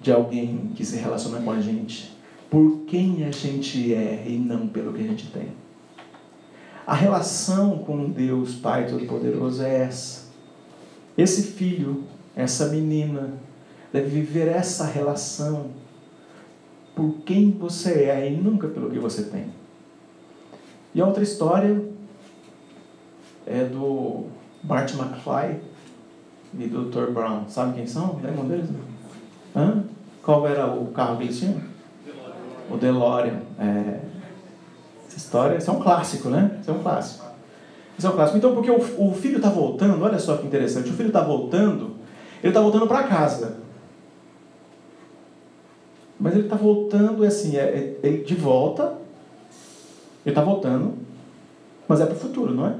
de 0.00 0.10
alguém 0.10 0.72
que 0.74 0.82
se 0.82 0.96
relaciona 0.96 1.42
com 1.42 1.50
a 1.50 1.60
gente 1.60 2.16
por 2.48 2.86
quem 2.86 3.22
a 3.24 3.30
gente 3.30 3.92
é 3.92 4.24
e 4.26 4.38
não 4.38 4.66
pelo 4.66 4.94
que 4.94 5.02
a 5.02 5.06
gente 5.06 5.30
tem. 5.30 5.48
A 6.86 6.94
relação 6.94 7.80
com 7.80 8.08
Deus 8.08 8.54
Pai 8.54 8.88
Todo-Poderoso 8.88 9.62
é 9.62 9.82
essa. 9.82 10.30
Esse 11.18 11.42
filho, 11.42 12.04
essa 12.34 12.68
menina, 12.68 13.34
deve 13.92 14.08
viver 14.08 14.48
essa 14.48 14.86
relação 14.86 15.66
por 16.94 17.16
quem 17.26 17.50
você 17.50 18.04
é 18.04 18.32
e 18.32 18.34
nunca 18.34 18.68
pelo 18.68 18.90
que 18.90 18.98
você 18.98 19.24
tem. 19.24 19.50
E 20.94 21.02
outra 21.02 21.22
história 21.22 21.85
é 23.46 23.64
do 23.64 24.24
Bart 24.62 24.92
McFly 24.94 25.60
e 26.58 26.66
do 26.66 26.90
Dr. 26.90 27.12
Brown. 27.12 27.48
Sabe 27.48 27.74
quem 27.74 27.86
são? 27.86 28.20
Lembram 28.22 28.46
deles? 28.46 28.68
Hã? 29.54 29.84
Qual 30.22 30.46
era 30.46 30.66
o 30.66 30.86
carro 30.88 31.16
que 31.16 31.24
eles 31.24 31.38
tinham? 31.38 31.60
O 32.70 32.76
DeLorean. 32.76 33.40
É... 33.58 34.00
Essa 35.06 35.18
história, 35.18 35.56
isso 35.56 35.70
é 35.70 35.72
um 35.72 35.80
clássico, 35.80 36.28
né? 36.28 36.58
Isso 36.60 36.70
é 36.70 36.74
um 36.74 36.82
clássico. 36.82 37.24
Isso 37.96 38.06
é 38.06 38.10
um 38.10 38.12
clássico. 38.14 38.38
Então, 38.38 38.54
porque 38.54 38.70
o, 38.70 39.08
o 39.08 39.14
filho 39.14 39.36
está 39.36 39.48
voltando, 39.48 40.02
olha 40.02 40.18
só 40.18 40.36
que 40.36 40.46
interessante, 40.46 40.90
o 40.90 40.92
filho 40.92 41.08
está 41.08 41.22
voltando, 41.22 41.94
ele 42.42 42.50
está 42.50 42.60
voltando 42.60 42.86
para 42.86 43.04
casa. 43.04 43.58
Mas 46.18 46.34
ele 46.34 46.44
está 46.44 46.56
voltando, 46.56 47.24
é 47.24 47.28
assim, 47.28 47.56
é, 47.56 47.98
é, 48.02 48.10
de 48.10 48.34
volta, 48.34 48.94
ele 50.24 50.32
está 50.32 50.42
voltando, 50.42 50.94
mas 51.86 52.00
é 52.00 52.06
para 52.06 52.14
o 52.14 52.18
futuro, 52.18 52.54
não 52.54 52.66
é? 52.66 52.74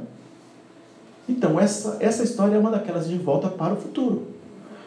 Então, 1.28 1.58
essa, 1.58 1.96
essa 2.00 2.22
história 2.22 2.54
é 2.54 2.58
uma 2.58 2.70
daquelas 2.70 3.08
de 3.08 3.18
volta 3.18 3.48
para 3.48 3.74
o 3.74 3.76
futuro. 3.76 4.28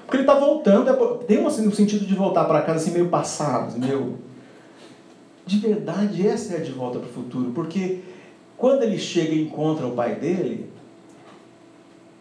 Porque 0.06 0.18
ele 0.18 0.24
está 0.24 0.34
voltando, 0.34 0.90
é, 0.90 1.26
tem 1.26 1.40
um, 1.40 1.48
assim, 1.48 1.68
um 1.68 1.72
sentido 1.72 2.06
de 2.06 2.16
voltar 2.16 2.46
para 2.46 2.62
casa 2.62 2.80
assim, 2.80 2.92
meio 2.92 3.10
passado, 3.10 3.68
assim, 3.68 3.80
meio. 3.80 4.18
De 5.46 5.58
verdade, 5.58 6.28
essa 6.28 6.54
é 6.54 6.58
a 6.58 6.64
de 6.64 6.72
volta 6.72 7.00
para 7.00 7.10
o 7.10 7.12
futuro. 7.12 7.52
Porque 7.52 8.00
quando 8.58 8.84
ele 8.84 8.98
chega 8.98 9.34
e 9.34 9.44
encontra 9.44 9.86
o 9.86 9.92
pai 9.92 10.16
dele, 10.16 10.70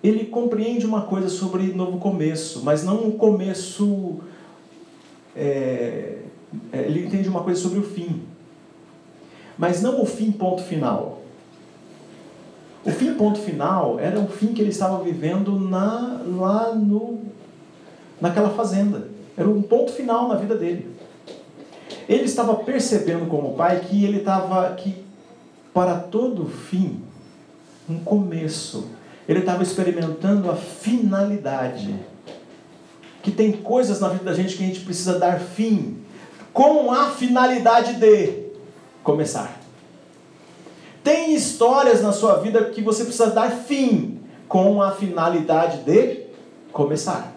ele 0.02 0.26
compreende 0.26 0.86
uma 0.86 1.02
coisa 1.02 1.28
sobre 1.28 1.72
novo 1.72 1.98
começo, 1.98 2.62
mas 2.64 2.84
não 2.84 3.06
um 3.06 3.10
começo. 3.12 4.18
É, 5.34 6.18
é 6.72 6.80
ele 6.80 7.06
entende 7.06 7.28
uma 7.28 7.42
coisa 7.42 7.60
sobre 7.60 7.78
o 7.78 7.82
fim. 7.82 8.22
Mas 9.56 9.82
não 9.82 10.00
o 10.00 10.06
fim, 10.06 10.30
ponto 10.30 10.62
final. 10.62 11.17
O 12.84 12.90
fim 12.90 13.14
ponto 13.14 13.38
final 13.40 13.98
era 13.98 14.18
o 14.18 14.28
fim 14.28 14.48
que 14.48 14.60
ele 14.60 14.70
estava 14.70 15.02
vivendo 15.02 15.58
na, 15.58 16.20
lá 16.26 16.72
no, 16.74 17.20
naquela 18.20 18.50
fazenda. 18.50 19.08
Era 19.36 19.48
um 19.48 19.62
ponto 19.62 19.92
final 19.92 20.28
na 20.28 20.36
vida 20.36 20.56
dele. 20.56 20.88
Ele 22.08 22.24
estava 22.24 22.54
percebendo 22.54 23.26
como 23.26 23.54
pai 23.54 23.80
que 23.80 24.04
ele 24.04 24.18
estava 24.18 24.74
que 24.74 25.04
para 25.74 25.96
todo 25.96 26.46
fim 26.46 27.02
um 27.88 27.98
começo. 27.98 28.88
Ele 29.28 29.40
estava 29.40 29.62
experimentando 29.62 30.50
a 30.50 30.56
finalidade. 30.56 31.94
Que 33.22 33.30
tem 33.30 33.52
coisas 33.52 34.00
na 34.00 34.08
vida 34.08 34.24
da 34.24 34.34
gente 34.34 34.56
que 34.56 34.62
a 34.64 34.66
gente 34.66 34.80
precisa 34.80 35.18
dar 35.18 35.38
fim 35.38 35.98
com 36.52 36.90
a 36.90 37.10
finalidade 37.10 37.94
de 37.94 38.48
começar. 39.02 39.57
Tem 41.02 41.34
histórias 41.34 42.02
na 42.02 42.12
sua 42.12 42.34
vida 42.38 42.64
que 42.66 42.82
você 42.82 43.04
precisa 43.04 43.30
dar 43.30 43.50
fim 43.50 44.20
com 44.46 44.82
a 44.82 44.92
finalidade 44.92 45.78
de 45.78 46.24
começar. 46.72 47.34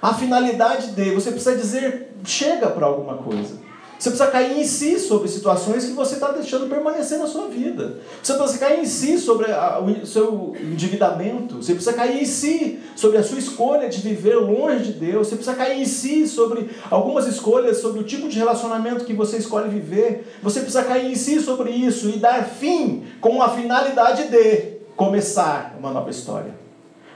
A 0.00 0.14
finalidade 0.14 0.92
de 0.92 1.10
você 1.10 1.30
precisa 1.30 1.56
dizer 1.56 2.12
chega 2.24 2.68
para 2.68 2.86
alguma 2.86 3.18
coisa. 3.18 3.71
Você 4.02 4.10
precisa 4.10 4.32
cair 4.32 4.58
em 4.58 4.64
si 4.64 4.98
sobre 4.98 5.28
situações 5.28 5.84
que 5.84 5.92
você 5.92 6.14
está 6.14 6.32
deixando 6.32 6.68
permanecer 6.68 7.20
na 7.20 7.28
sua 7.28 7.46
vida. 7.46 7.98
Você 8.20 8.34
precisa 8.34 8.58
cair 8.58 8.80
em 8.80 8.84
si 8.84 9.16
sobre 9.16 9.52
a, 9.52 9.78
o 9.78 10.04
seu 10.04 10.56
endividamento. 10.60 11.62
Você 11.62 11.72
precisa 11.72 11.94
cair 11.94 12.20
em 12.20 12.24
si 12.24 12.80
sobre 12.96 13.18
a 13.18 13.22
sua 13.22 13.38
escolha 13.38 13.88
de 13.88 14.00
viver 14.00 14.34
longe 14.34 14.86
de 14.86 14.92
Deus. 14.94 15.28
Você 15.28 15.36
precisa 15.36 15.56
cair 15.56 15.80
em 15.80 15.84
si 15.84 16.26
sobre 16.26 16.68
algumas 16.90 17.28
escolhas, 17.28 17.76
sobre 17.76 18.00
o 18.00 18.02
tipo 18.02 18.28
de 18.28 18.40
relacionamento 18.40 19.04
que 19.04 19.14
você 19.14 19.36
escolhe 19.36 19.68
viver. 19.68 20.36
Você 20.42 20.58
precisa 20.58 20.82
cair 20.82 21.12
em 21.12 21.14
si 21.14 21.38
sobre 21.38 21.70
isso 21.70 22.08
e 22.08 22.18
dar 22.18 22.44
fim 22.44 23.04
com 23.20 23.40
a 23.40 23.50
finalidade 23.50 24.26
de 24.26 24.78
começar 24.96 25.76
uma 25.78 25.92
nova 25.92 26.10
história. 26.10 26.52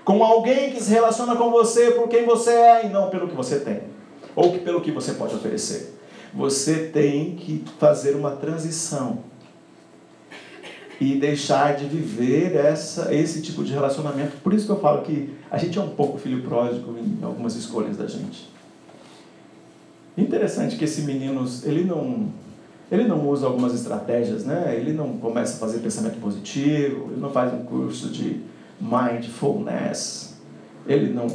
Com 0.05 0.23
alguém 0.23 0.71
que 0.71 0.81
se 0.81 0.91
relaciona 0.93 1.35
com 1.35 1.51
você 1.51 1.91
por 1.91 2.07
quem 2.07 2.25
você 2.25 2.53
é 2.53 2.87
e 2.87 2.91
não 2.91 3.11
pelo 3.11 3.27
que 3.27 3.35
você 3.35 3.59
tem. 3.59 3.81
Ou 4.37 4.57
pelo 4.61 4.81
que 4.81 4.93
você 4.93 5.15
pode 5.15 5.35
oferecer 5.35 5.97
você 6.37 6.91
tem 6.93 7.35
que 7.35 7.65
fazer 7.79 8.15
uma 8.15 8.33
transição 8.33 9.21
e 11.01 11.15
deixar 11.15 11.77
de 11.77 11.87
viver 11.87 12.55
essa, 12.55 13.15
esse 13.15 13.41
tipo 13.41 13.65
de 13.65 13.73
relacionamento. 13.73 14.37
Por 14.43 14.53
isso 14.53 14.67
que 14.67 14.73
eu 14.73 14.81
falo 14.81 15.03
que 15.03 15.35
a 15.51 15.57
gente 15.57 15.79
é 15.79 15.81
um 15.81 15.91
pouco 15.91 16.19
filho 16.19 16.43
pródigo 16.43 16.95
em 16.99 17.19
algumas 17.23 17.57
escolhas 17.57 17.97
da 17.97 18.07
gente. 18.07 18.51
Interessante 20.17 20.77
que 20.77 20.85
esse 20.85 21.03
menino, 21.03 21.45
ele 21.65 21.85
não, 21.85 22.29
ele 22.91 23.05
não 23.05 23.27
usa 23.29 23.47
algumas 23.47 23.75
estratégias, 23.75 24.45
né? 24.45 24.75
Ele 24.79 24.93
não 24.93 25.17
começa 25.19 25.57
a 25.57 25.59
fazer 25.59 25.79
pensamento 25.79 26.19
positivo, 26.21 27.09
ele 27.11 27.21
não 27.21 27.31
faz 27.31 27.53
um 27.53 27.65
curso 27.65 28.09
de 28.09 28.41
mindfulness, 28.81 30.37
ele 30.87 31.13
não 31.13 31.27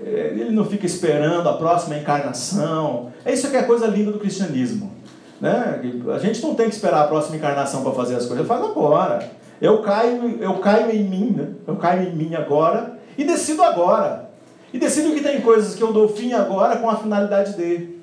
ele 0.00 0.50
não 0.50 0.64
fica 0.64 0.86
esperando 0.86 1.48
a 1.48 1.54
próxima 1.54 1.96
encarnação. 1.96 3.12
É 3.24 3.32
isso 3.32 3.50
que 3.50 3.56
é 3.56 3.60
a 3.60 3.66
coisa 3.66 3.86
linda 3.86 4.12
do 4.12 4.18
cristianismo. 4.18 4.92
Né? 5.40 5.80
A 6.14 6.18
gente 6.18 6.42
não 6.42 6.54
tem 6.54 6.68
que 6.68 6.74
esperar 6.74 7.02
a 7.02 7.08
próxima 7.08 7.36
encarnação 7.36 7.82
para 7.82 7.92
fazer 7.92 8.14
as 8.16 8.26
coisas, 8.26 8.46
faz 8.46 8.62
agora. 8.62 9.30
Eu 9.60 9.82
caio, 9.82 10.38
eu 10.40 10.54
caio 10.58 10.90
em 10.90 11.02
mim, 11.02 11.30
né? 11.36 11.48
eu 11.66 11.76
caio 11.76 12.08
em 12.08 12.14
mim 12.14 12.34
agora 12.34 12.98
e 13.16 13.24
decido 13.24 13.62
agora. 13.62 14.30
E 14.72 14.78
decido 14.78 15.12
que 15.14 15.20
tem 15.20 15.40
coisas 15.40 15.74
que 15.74 15.82
eu 15.82 15.92
dou 15.92 16.08
fim 16.08 16.32
agora 16.32 16.76
com 16.76 16.88
a 16.88 16.96
finalidade 16.96 17.56
de. 17.56 17.98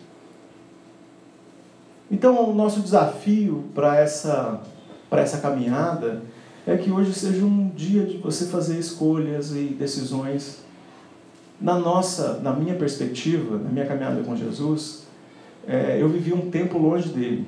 Então, 2.11 2.49
o 2.49 2.53
nosso 2.53 2.81
desafio 2.81 3.65
para 3.73 3.97
essa, 3.97 4.61
essa 5.11 5.37
caminhada 5.37 6.21
é 6.67 6.75
que 6.75 6.91
hoje 6.91 7.13
seja 7.13 7.45
um 7.45 7.69
dia 7.69 8.03
de 8.05 8.17
você 8.17 8.45
fazer 8.45 8.77
escolhas 8.77 9.51
e 9.51 9.75
decisões 9.77 10.64
na 11.59 11.79
nossa, 11.79 12.39
na 12.39 12.53
minha 12.53 12.75
perspectiva, 12.75 13.57
na 13.57 13.69
minha 13.69 13.85
caminhada 13.85 14.21
com 14.23 14.35
Jesus, 14.35 15.05
é, 15.67 16.01
eu 16.01 16.09
vivi 16.09 16.33
um 16.33 16.49
tempo 16.49 16.77
longe 16.77 17.09
dele. 17.09 17.47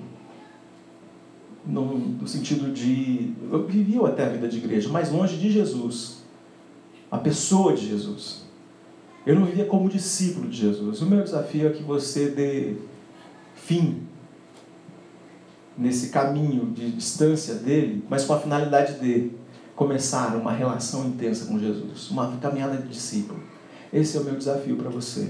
No, 1.65 1.97
no, 1.97 2.27
sentido 2.27 2.71
de. 2.71 3.33
Eu 3.51 3.67
vivi 3.67 3.99
até 4.05 4.25
a 4.25 4.29
vida 4.29 4.47
de 4.47 4.57
igreja, 4.57 4.87
mas 4.89 5.11
longe 5.11 5.35
de 5.37 5.51
Jesus. 5.51 6.23
A 7.11 7.17
pessoa 7.17 7.73
de 7.73 7.87
Jesus. 7.87 8.45
Eu 9.25 9.35
não 9.35 9.45
vivia 9.45 9.65
como 9.65 9.89
discípulo 9.89 10.47
de 10.47 10.57
Jesus. 10.57 11.01
O 11.01 11.05
meu 11.05 11.21
desafio 11.21 11.67
é 11.67 11.71
que 11.71 11.83
você 11.83 12.29
dê 12.29 12.75
fim 13.55 14.03
nesse 15.77 16.09
caminho 16.09 16.67
de 16.67 16.91
distância 16.91 17.55
dele, 17.55 18.03
mas 18.09 18.23
com 18.23 18.33
a 18.33 18.39
finalidade 18.39 18.99
de 18.99 19.31
começar 19.75 20.35
uma 20.35 20.51
relação 20.51 21.05
intensa 21.05 21.45
com 21.45 21.59
Jesus, 21.59 22.09
uma 22.09 22.37
caminhada 22.37 22.77
de 22.77 22.87
discípulo. 22.87 23.39
Esse 23.91 24.17
é 24.17 24.19
o 24.19 24.23
meu 24.23 24.35
desafio 24.35 24.75
para 24.75 24.89
você. 24.89 25.29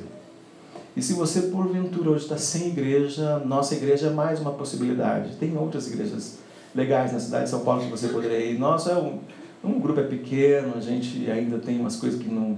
E 0.96 1.02
se 1.02 1.14
você, 1.14 1.42
porventura, 1.44 2.10
hoje 2.10 2.24
está 2.24 2.38
sem 2.38 2.70
igreja, 2.70 3.40
nossa 3.46 3.76
igreja 3.76 4.08
é 4.08 4.10
mais 4.10 4.40
uma 4.40 4.52
possibilidade. 4.52 5.36
Tem 5.36 5.56
outras 5.56 5.88
igrejas 5.88 6.40
legais 6.74 7.14
na 7.14 7.20
cidade 7.20 7.44
de 7.46 7.50
São 7.52 7.60
Paulo 7.60 7.84
que 7.84 7.92
você 7.92 8.08
poderia 8.08 8.40
ir. 8.40 8.58
Nossa, 8.58 8.92
é 8.92 8.96
um, 8.96 9.20
um 9.64 9.80
grupo 9.80 10.00
é 10.00 10.04
pequeno, 10.04 10.74
a 10.76 10.82
gente 10.82 11.30
ainda 11.30 11.60
tem 11.60 11.80
umas 11.80 11.98
coisas 11.98 12.20
que 12.20 12.28
não, 12.28 12.58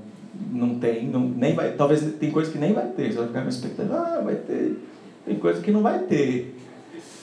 não 0.51 0.79
tem, 0.79 1.07
não, 1.07 1.19
nem 1.19 1.53
vai, 1.53 1.73
talvez 1.73 2.01
tem 2.17 2.31
coisas 2.31 2.51
que 2.51 2.57
nem 2.57 2.71
vai 2.71 2.87
ter. 2.87 3.11
Você 3.11 3.17
vai 3.17 3.27
ficar 3.27 3.41
com 3.41 3.49
expectativa, 3.49 3.95
ah, 3.95 4.21
vai 4.21 4.35
ter. 4.35 4.77
Tem 5.25 5.35
coisa 5.35 5.61
que 5.61 5.71
não 5.71 5.81
vai 5.81 5.99
ter. 5.99 6.57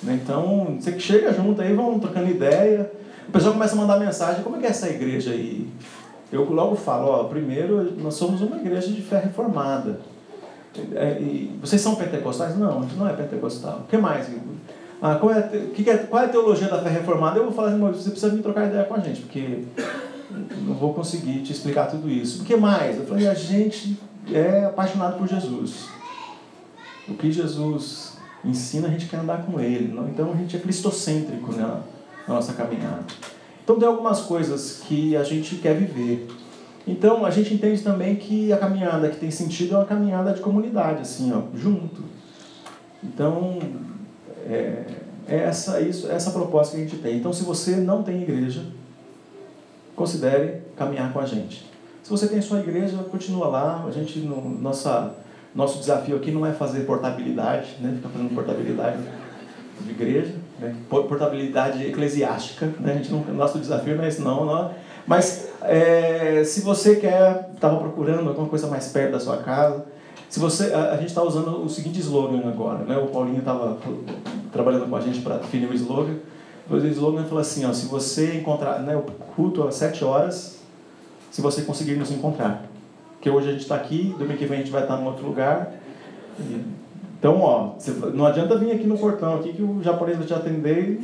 Né? 0.03 0.21
Então, 0.23 0.77
você 0.79 0.93
que 0.93 1.01
chega 1.01 1.33
junto 1.33 1.63
aí, 1.63 1.73
vão 1.73 1.99
trocando 1.99 2.31
ideia. 2.31 2.91
O 3.27 3.33
pessoal 3.33 3.55
começa 3.55 3.75
a 3.75 3.79
mandar 3.79 3.99
mensagem, 3.99 4.43
como 4.43 4.57
é 4.57 4.59
que 4.61 4.67
é 4.67 4.69
essa 4.69 4.89
igreja 4.89 5.31
aí? 5.31 5.67
Eu 6.33 6.45
logo 6.51 6.75
falo, 6.77 7.09
ó, 7.09 7.25
primeiro, 7.25 7.95
nós 7.99 8.15
somos 8.15 8.41
uma 8.41 8.57
igreja 8.57 8.89
de 8.89 9.03
fé 9.03 9.21
reformada. 9.21 10.01
É, 10.95 11.19
e 11.21 11.59
vocês 11.61 11.81
são 11.81 11.95
pentecostais? 11.95 12.57
Não, 12.59 12.79
a 12.79 12.83
gente 12.83 12.97
não 12.97 13.09
é 13.09 13.13
pentecostal. 13.13 13.83
O 13.85 13.89
que 13.89 13.97
mais? 13.97 14.29
Ah, 15.01 15.15
qual, 15.17 15.33
é 15.33 15.39
a, 15.39 15.43
que 15.43 15.89
é, 15.89 15.97
qual 15.99 16.23
é 16.23 16.27
a 16.27 16.29
teologia 16.29 16.69
da 16.69 16.83
fé 16.83 16.91
reformada? 16.91 17.39
Eu 17.39 17.45
vou 17.45 17.53
falar 17.53 17.69
assim, 17.69 17.79
você 17.81 18.11
precisa 18.11 18.35
vir 18.35 18.43
trocar 18.43 18.67
ideia 18.67 18.85
com 18.85 18.95
a 18.95 19.01
gente, 19.01 19.23
porque 19.23 19.65
não 20.67 20.75
vou 20.75 20.93
conseguir 20.95 21.43
te 21.43 21.53
explicar 21.53 21.87
tudo 21.87 22.09
isso. 22.11 22.43
O 22.43 22.45
que 22.45 22.57
mais? 22.57 22.97
Eu 22.99 23.07
falei, 23.07 23.29
a 23.29 23.35
gente 23.35 23.99
é 24.33 24.65
apaixonado 24.65 25.19
por 25.19 25.29
Jesus. 25.29 25.89
O 27.09 27.15
que 27.15 27.31
Jesus 27.31 28.17
ensina, 28.45 28.89
a 28.89 28.91
gente 28.91 29.07
quer 29.07 29.19
andar 29.19 29.43
com 29.45 29.61
Ele. 29.61 29.93
Não? 29.93 30.09
Então 30.09 30.33
a 30.33 30.37
gente 30.37 30.57
é 30.57 30.59
cristocêntrico 30.59 31.53
né, 31.53 31.81
na 32.27 32.35
nossa 32.35 32.53
caminhada. 32.53 33.05
Então 33.67 33.81
tem 33.81 33.89
algumas 33.89 34.21
coisas 34.21 34.81
que 34.87 35.17
a 35.17 35.25
gente 35.25 35.57
quer 35.57 35.75
viver. 35.75 36.29
Então 36.87 37.27
a 37.27 37.33
gente 37.33 37.53
entende 37.53 37.83
também 37.83 38.15
que 38.15 38.53
a 38.53 38.57
caminhada 38.57 39.09
que 39.09 39.17
tem 39.17 39.29
sentido 39.29 39.75
é 39.75 39.79
uma 39.79 39.85
caminhada 39.85 40.33
de 40.33 40.41
comunidade, 40.41 41.01
assim, 41.01 41.33
ó, 41.33 41.43
junto. 41.53 42.05
Então 43.03 43.59
é, 44.49 44.85
é 45.27 45.37
essa 45.39 45.81
isso, 45.81 46.09
essa 46.09 46.31
proposta 46.31 46.77
que 46.77 46.83
a 46.83 46.85
gente 46.87 46.99
tem. 46.99 47.17
Então 47.17 47.33
se 47.33 47.43
você 47.43 47.75
não 47.75 48.05
tem 48.05 48.23
igreja, 48.23 48.63
considere 49.97 50.63
caminhar 50.77 51.13
com 51.13 51.19
a 51.19 51.27
gente. 51.27 51.67
Se 52.05 52.11
você 52.11 52.29
tem 52.29 52.41
sua 52.41 52.61
igreja, 52.61 52.97
continua 53.11 53.49
lá. 53.49 53.85
A 53.85 53.91
gente 53.91 54.21
no, 54.21 54.49
nossa 54.61 55.13
nosso 55.53 55.81
desafio 55.81 56.15
aqui 56.15 56.31
não 56.31 56.47
é 56.47 56.53
fazer 56.53 56.83
portabilidade, 56.83 57.79
né? 57.81 57.95
Ficar 57.97 58.11
fazendo 58.11 58.33
portabilidade 58.33 59.03
de 59.81 59.91
igreja 59.91 60.46
né? 60.59 60.75
portabilidade 60.89 61.85
eclesiástica. 61.87 62.67
Né? 62.81 62.93
A 62.93 62.97
gente 62.97 63.13
não, 63.13 63.21
nosso 63.35 63.59
desafio 63.59 63.97
não 63.97 64.05
é 64.05 64.09
esse, 64.09 64.21
não. 64.21 64.45
não. 64.45 64.71
Mas 65.07 65.49
é, 65.63 66.43
se 66.45 66.61
você 66.61 66.97
quer, 66.97 67.51
estava 67.55 67.77
procurando 67.79 68.29
alguma 68.29 68.49
coisa 68.49 68.67
mais 68.67 68.89
perto 68.89 69.13
da 69.13 69.21
sua 69.21 69.39
casa, 69.39 69.85
se 70.29 70.41
você, 70.41 70.73
a, 70.73 70.93
a 70.93 70.97
gente 70.97 71.09
está 71.09 71.23
usando 71.23 71.65
o 71.65 71.69
seguinte 71.69 72.01
slogan 72.01 72.49
agora, 72.49 72.79
né? 72.85 72.97
O 72.97 73.07
Paulinho 73.07 73.39
estava 73.39 73.79
trabalhando 74.53 74.89
com 74.89 74.97
a 74.97 75.01
gente 75.01 75.21
para 75.21 75.37
definir 75.37 75.71
o 75.71 75.75
slogan. 75.75 76.17
O 76.69 76.77
slogan 76.77 77.25
falou 77.25 77.39
assim, 77.39 77.65
ó, 77.65 77.73
se 77.73 77.87
você 77.87 78.35
encontrar, 78.35 78.81
né, 78.81 78.97
o 78.97 79.03
culto 79.03 79.63
às 79.63 79.77
sete 79.77 80.05
horas, 80.05 80.59
se 81.31 81.41
você 81.41 81.63
conseguir 81.63 81.95
nos 81.95 82.11
encontrar. 82.11 82.65
Porque 83.13 83.31
hoje 83.31 83.49
a 83.49 83.53
gente 83.53 83.63
está 83.63 83.77
aqui, 83.77 84.15
domingo 84.19 84.39
que 84.39 84.47
vem 84.47 84.59
a 84.59 84.61
gente 84.63 84.73
vai 84.73 84.83
estar 84.83 85.01
em 85.01 85.05
outro 85.05 85.25
lugar. 85.25 85.75
E 86.41 86.61
então, 87.19 87.41
ó, 87.41 87.73
não 88.13 88.27
adianta 88.27 88.59
vir 88.59 88.73
aqui 88.73 88.87
no 88.87 88.99
portão 88.99 89.37
aqui 89.37 89.53
que 89.53 89.63
o 89.63 89.83
japonês 89.83 90.19
vai 90.19 90.27
te 90.27 90.35
atender. 90.35 91.01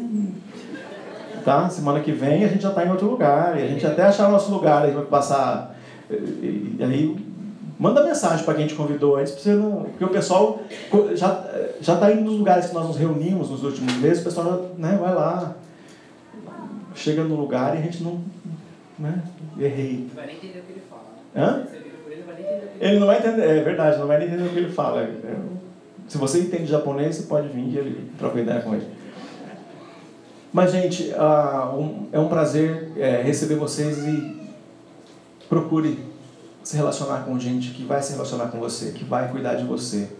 Tá? 1.44 1.68
Semana 1.68 2.00
que 2.00 2.12
vem 2.12 2.44
a 2.44 2.48
gente 2.48 2.62
já 2.62 2.68
está 2.68 2.84
em 2.84 2.90
outro 2.90 3.08
lugar. 3.08 3.58
E 3.58 3.62
a 3.62 3.66
gente 3.66 3.84
até 3.86 4.02
achar 4.02 4.28
o 4.28 4.32
nosso 4.32 4.52
lugar, 4.52 4.84
aí 4.84 4.92
vai 4.92 5.04
passar. 5.04 5.74
E, 6.10 6.76
aí 6.80 7.16
manda 7.78 8.04
mensagem 8.04 8.44
para 8.44 8.54
quem 8.54 8.66
te 8.66 8.74
convidou 8.74 9.16
antes, 9.16 9.32
você 9.32 9.54
não, 9.54 9.84
porque 9.84 10.04
o 10.04 10.08
pessoal 10.08 10.60
já 11.14 11.44
já 11.80 11.94
está 11.94 12.12
indo 12.12 12.22
nos 12.22 12.38
lugares 12.38 12.66
que 12.66 12.74
nós 12.74 12.86
nos 12.86 12.96
reunimos 12.96 13.50
nos 13.50 13.64
últimos 13.64 13.92
meses, 13.96 14.20
o 14.20 14.24
pessoal 14.24 14.70
né, 14.78 14.96
vai 15.00 15.12
lá, 15.12 15.56
chega 16.94 17.24
no 17.24 17.34
lugar 17.34 17.74
e 17.74 17.78
a 17.78 17.82
gente 17.82 18.04
não, 18.04 18.20
né, 18.98 19.20
errei. 19.58 20.06
Não 20.08 20.14
vai 20.14 20.26
nem 20.26 20.36
entender 20.36 20.60
o 20.60 20.62
que 20.62 20.72
ele 20.72 20.82
fala. 20.88 21.02
Né? 21.34 21.42
Hã? 21.42 21.66
Ele 22.78 22.98
não 23.00 23.06
vai 23.06 23.18
entender, 23.18 23.42
é 23.42 23.62
verdade, 23.62 23.98
não 23.98 24.06
vai 24.06 24.24
entender 24.24 24.42
o 24.44 24.50
que 24.50 24.58
ele 24.58 24.72
fala. 24.72 25.02
É, 25.02 25.36
se 26.12 26.18
você 26.18 26.40
entende 26.40 26.66
japonês, 26.66 27.16
você 27.16 27.22
pode 27.22 27.48
vir 27.48 27.68
e 27.68 27.78
ele 27.78 28.12
troca 28.18 28.38
ideia 28.38 28.60
com 28.60 28.74
ele. 28.74 28.86
Mas, 30.52 30.70
gente, 30.70 31.10
um, 31.74 32.06
é 32.12 32.20
um 32.20 32.28
prazer 32.28 32.92
é, 32.98 33.22
receber 33.22 33.54
vocês 33.54 33.96
e 34.04 34.46
procure 35.48 35.98
se 36.62 36.76
relacionar 36.76 37.24
com 37.24 37.38
gente 37.38 37.70
que 37.70 37.82
vai 37.82 38.02
se 38.02 38.12
relacionar 38.12 38.48
com 38.48 38.60
você, 38.60 38.90
que 38.90 39.04
vai 39.04 39.30
cuidar 39.30 39.54
de 39.54 39.64
você. 39.64 40.10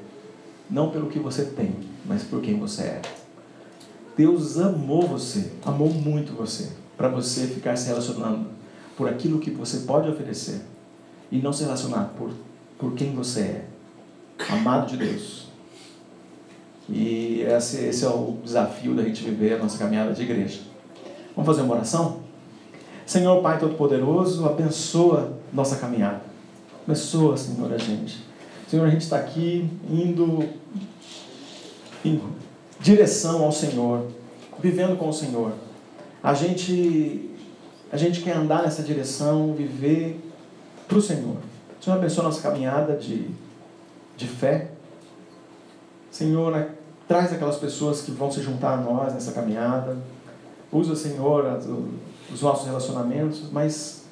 não 0.71 0.89
pelo 0.89 1.11
que 1.11 1.19
você 1.19 1.45
tem, 1.45 1.77
mas 2.07 2.23
por 2.23 2.41
quem 2.41 2.59
você 2.59 2.85
é. 2.85 3.03
Deus 4.17 4.59
amou 4.59 5.07
você, 5.07 5.53
amou 5.63 5.91
muito 5.91 6.33
você, 6.33 6.71
para 6.97 7.09
você 7.09 7.47
ficar 7.47 7.77
se 7.77 7.89
relacionando 7.89 8.47
por 8.97 9.11
aquilo 9.11 9.41
que 9.41 9.51
você 9.51 9.81
pode 9.81 10.09
oferecer 10.09 10.63
e 11.31 11.37
não 11.37 11.53
se 11.53 11.65
relacionar 11.65 12.15
por, 12.17 12.31
por 12.79 12.95
quem 12.95 13.15
você 13.15 13.41
é, 13.41 13.65
amado 14.49 14.87
de 14.87 14.97
Deus. 14.97 15.42
E 16.89 17.43
esse, 17.43 17.85
esse 17.85 18.05
é 18.05 18.09
o 18.09 18.39
desafio 18.45 18.95
da 18.95 19.03
gente 19.03 19.23
viver 19.23 19.55
a 19.55 19.59
nossa 19.59 19.79
caminhada 19.79 20.13
de 20.13 20.23
igreja. 20.23 20.61
Vamos 21.35 21.47
fazer 21.47 21.63
uma 21.63 21.75
oração? 21.75 22.21
Senhor 23.07 23.43
Pai 23.43 23.59
Todo-Poderoso, 23.59 24.47
abençoa 24.47 25.33
nossa 25.53 25.77
caminhada. 25.77 26.23
Abençoa, 26.85 27.37
Senhor, 27.37 27.73
a 27.73 27.79
gente. 27.79 28.25
Senhor, 28.69 28.87
a 28.87 28.91
gente 28.91 29.03
está 29.03 29.17
aqui 29.17 29.69
indo 29.89 30.49
em 32.05 32.21
direção 32.81 33.45
ao 33.45 33.53
Senhor, 33.53 34.07
vivendo 34.59 34.99
com 34.99 35.09
o 35.09 35.13
Senhor. 35.13 35.53
A 36.23 36.35
gente, 36.35 37.31
a 37.91 37.97
gente 37.97 38.21
quer 38.23 38.37
andar 38.37 38.63
nessa 38.63 38.83
direção, 38.83 39.55
viver 39.55 40.21
para 40.89 40.99
o 40.99 41.03
Senhor. 41.03 41.37
Senhor, 41.81 41.97
abençoa 41.97 42.25
nossa 42.25 42.43
caminhada 42.43 42.97
de, 42.97 43.29
de 44.17 44.27
fé. 44.27 44.72
Senhor, 46.13 46.53
né, 46.53 46.69
traz 47.09 47.33
aquelas 47.33 47.57
pessoas 47.57 48.03
que 48.03 48.11
vão 48.13 48.31
se 48.31 48.43
juntar 48.43 48.75
a 48.75 48.77
nós 48.77 49.15
nessa 49.15 49.33
caminhada. 49.33 49.97
Usa, 50.71 50.95
Senhor, 50.95 51.59
os 52.33 52.43
nossos 52.43 52.67
relacionamentos, 52.67 53.51
mas 53.51 54.05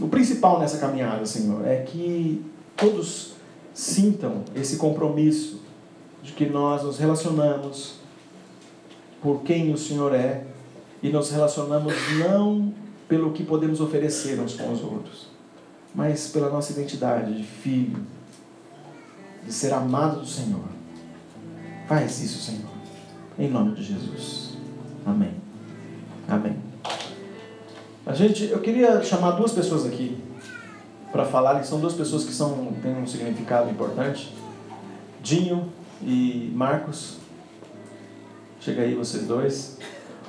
o 0.00 0.08
principal 0.08 0.60
nessa 0.60 0.78
caminhada, 0.78 1.26
Senhor, 1.26 1.66
é 1.66 1.82
que 1.82 2.44
todos 2.76 3.34
sintam 3.74 4.44
esse 4.54 4.76
compromisso 4.76 5.60
de 6.22 6.32
que 6.32 6.46
nós 6.46 6.84
nos 6.84 6.98
relacionamos 6.98 7.96
por 9.20 9.42
quem 9.42 9.72
o 9.72 9.76
Senhor 9.76 10.14
é 10.14 10.44
e 11.02 11.10
nos 11.10 11.30
relacionamos 11.30 11.92
não 12.18 12.72
pelo 13.08 13.32
que 13.32 13.44
podemos 13.44 13.80
oferecer 13.80 14.38
uns 14.40 14.54
com 14.54 14.72
os 14.72 14.82
outros, 14.82 15.28
mas 15.94 16.28
pela 16.28 16.50
nossa 16.50 16.72
identidade 16.72 17.36
de 17.36 17.42
filho, 17.42 18.04
de 19.44 19.52
ser 19.52 19.72
amado 19.72 20.20
do 20.20 20.26
Senhor. 20.26 20.75
Faz 21.86 22.22
isso, 22.22 22.38
Senhor, 22.40 22.70
em 23.38 23.48
nome 23.48 23.74
de 23.74 23.82
Jesus. 23.82 24.56
Amém. 25.04 25.34
Amém. 26.28 26.56
A 28.04 28.12
gente, 28.12 28.44
eu 28.44 28.60
queria 28.60 29.02
chamar 29.02 29.32
duas 29.32 29.52
pessoas 29.52 29.86
aqui 29.86 30.16
para 31.12 31.24
falar, 31.24 31.62
são 31.64 31.80
duas 31.80 31.94
pessoas 31.94 32.24
que 32.24 32.32
são, 32.32 32.72
têm 32.82 32.96
um 32.96 33.06
significado 33.06 33.70
importante. 33.70 34.32
Dinho 35.22 35.68
e 36.02 36.52
Marcos. 36.54 37.18
Chega 38.60 38.82
aí 38.82 38.94
vocês 38.94 39.26
dois. 39.26 39.78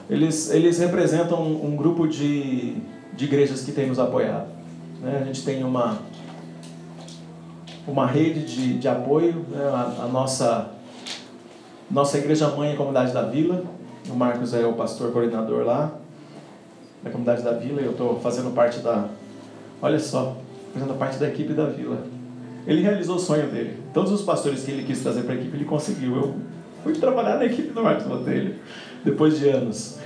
Eles, 0.09 0.49
eles 0.51 0.79
representam 0.79 1.41
um, 1.41 1.73
um 1.73 1.75
grupo 1.75 2.07
de, 2.07 2.77
de 3.13 3.25
igrejas 3.25 3.63
que 3.63 3.71
tem 3.71 3.87
nos 3.87 3.99
apoiado. 3.99 4.47
Né? 5.01 5.19
A 5.21 5.25
gente 5.25 5.43
tem 5.43 5.63
uma, 5.63 5.99
uma 7.87 8.05
rede 8.07 8.45
de, 8.45 8.79
de 8.79 8.87
apoio, 8.87 9.45
né? 9.49 9.63
a, 9.65 10.03
a, 10.03 10.07
nossa, 10.07 10.71
nossa 11.89 12.17
igreja 12.17 12.49
mãe 12.49 12.71
é 12.71 12.73
a 12.73 12.77
Comunidade 12.77 13.13
da 13.13 13.23
Vila. 13.23 13.63
O 14.09 14.15
Marcos 14.15 14.53
é 14.53 14.65
o 14.65 14.73
pastor 14.73 15.11
coordenador 15.11 15.65
lá, 15.65 15.91
da 17.03 17.09
Comunidade 17.09 17.43
da 17.43 17.51
Vila, 17.51 17.81
eu 17.81 17.91
estou 17.91 18.19
fazendo 18.19 18.53
parte 18.53 18.79
da. 18.79 19.09
Olha 19.81 19.99
só, 19.99 20.37
fazendo 20.73 20.97
parte 20.97 21.17
da 21.17 21.27
equipe 21.27 21.53
da 21.53 21.65
Vila. 21.65 21.97
Ele 22.65 22.81
realizou 22.81 23.15
o 23.15 23.19
sonho 23.19 23.47
dele. 23.47 23.77
Todos 23.93 24.11
os 24.11 24.21
pastores 24.23 24.63
que 24.63 24.71
ele 24.71 24.83
quis 24.83 25.01
trazer 25.01 25.23
para 25.23 25.33
a 25.33 25.37
equipe, 25.37 25.55
ele 25.55 25.65
conseguiu. 25.65 26.15
Eu 26.15 26.35
fui 26.83 26.93
trabalhar 26.93 27.37
na 27.37 27.45
equipe 27.45 27.69
do 27.69 27.83
Marcos 27.83 28.05
Botelho, 28.05 28.55
depois 29.03 29.39
de 29.39 29.49
anos. 29.49 29.99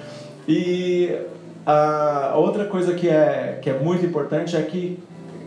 E 0.47 1.15
a 1.65 2.33
outra 2.35 2.65
coisa 2.65 2.93
que 2.93 3.07
é, 3.07 3.59
que 3.61 3.69
é 3.69 3.79
muito 3.79 4.05
importante 4.05 4.55
é 4.55 4.61
que 4.61 4.99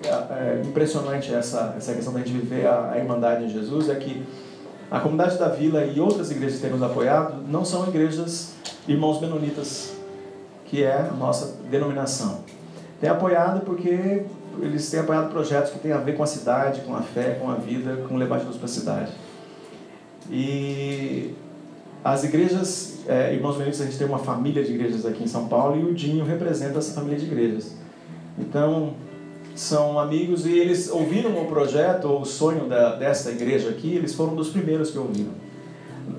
é, 0.04 0.58
é 0.58 0.62
impressionante 0.64 1.32
essa, 1.32 1.74
essa 1.76 1.94
questão 1.94 2.12
da 2.12 2.20
gente 2.20 2.32
viver 2.32 2.66
a, 2.66 2.92
a 2.92 2.98
Irmandade 2.98 3.44
em 3.44 3.48
Jesus 3.48 3.88
é 3.88 3.94
que 3.94 4.22
a 4.94 5.00
comunidade 5.00 5.36
da 5.36 5.48
vila 5.48 5.84
e 5.84 5.98
outras 5.98 6.30
igrejas 6.30 6.60
que 6.60 6.62
têm 6.62 6.70
nos 6.70 6.80
apoiado 6.80 7.42
não 7.48 7.64
são 7.64 7.88
igrejas 7.88 8.52
irmãos 8.86 9.20
menonitas, 9.20 9.92
que 10.66 10.84
é 10.84 11.08
a 11.10 11.12
nossa 11.12 11.56
denominação. 11.68 12.44
Tem 13.00 13.10
apoiado 13.10 13.64
porque 13.64 14.24
eles 14.60 14.88
têm 14.88 15.00
apoiado 15.00 15.32
projetos 15.32 15.72
que 15.72 15.80
têm 15.80 15.90
a 15.90 15.96
ver 15.96 16.16
com 16.16 16.22
a 16.22 16.26
cidade, 16.28 16.82
com 16.82 16.94
a 16.94 17.02
fé, 17.02 17.36
com 17.40 17.50
a 17.50 17.56
vida, 17.56 18.04
com 18.08 18.16
levar 18.16 18.38
Jesus 18.38 18.56
para 18.56 18.66
a 18.66 18.68
cidade. 18.68 19.12
E 20.30 21.34
as 22.04 22.22
igrejas, 22.22 23.00
é, 23.08 23.34
irmãos 23.34 23.56
meninos, 23.56 23.80
a 23.80 23.86
gente 23.86 23.98
tem 23.98 24.06
uma 24.06 24.20
família 24.20 24.62
de 24.62 24.74
igrejas 24.74 25.04
aqui 25.04 25.24
em 25.24 25.26
São 25.26 25.48
Paulo 25.48 25.76
e 25.76 25.84
o 25.90 25.92
Dinho 25.92 26.24
representa 26.24 26.78
essa 26.78 26.94
família 26.94 27.18
de 27.18 27.24
igrejas. 27.24 27.74
Então, 28.38 28.94
são 29.54 29.98
amigos 29.98 30.46
e 30.46 30.58
eles 30.58 30.90
ouviram 30.90 31.40
o 31.40 31.46
projeto 31.46 32.06
ou 32.06 32.22
o 32.22 32.24
sonho 32.24 32.68
da, 32.68 32.96
dessa 32.96 33.30
igreja 33.30 33.70
aqui, 33.70 33.94
eles 33.94 34.14
foram 34.14 34.34
dos 34.34 34.48
primeiros 34.48 34.90
que 34.90 34.98
ouviram. 34.98 35.32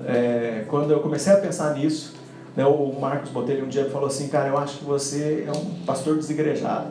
É, 0.06 0.64
quando 0.68 0.90
eu 0.90 1.00
comecei 1.00 1.32
a 1.32 1.36
pensar 1.36 1.74
nisso, 1.74 2.14
né, 2.56 2.64
o 2.64 2.98
Marcos 2.98 3.30
Botelho 3.30 3.66
um 3.66 3.68
dia 3.68 3.84
falou 3.90 4.08
assim, 4.08 4.28
cara, 4.28 4.48
eu 4.48 4.58
acho 4.58 4.78
que 4.78 4.84
você 4.84 5.46
é 5.46 5.52
um 5.52 5.84
pastor 5.84 6.16
desigrejado. 6.16 6.88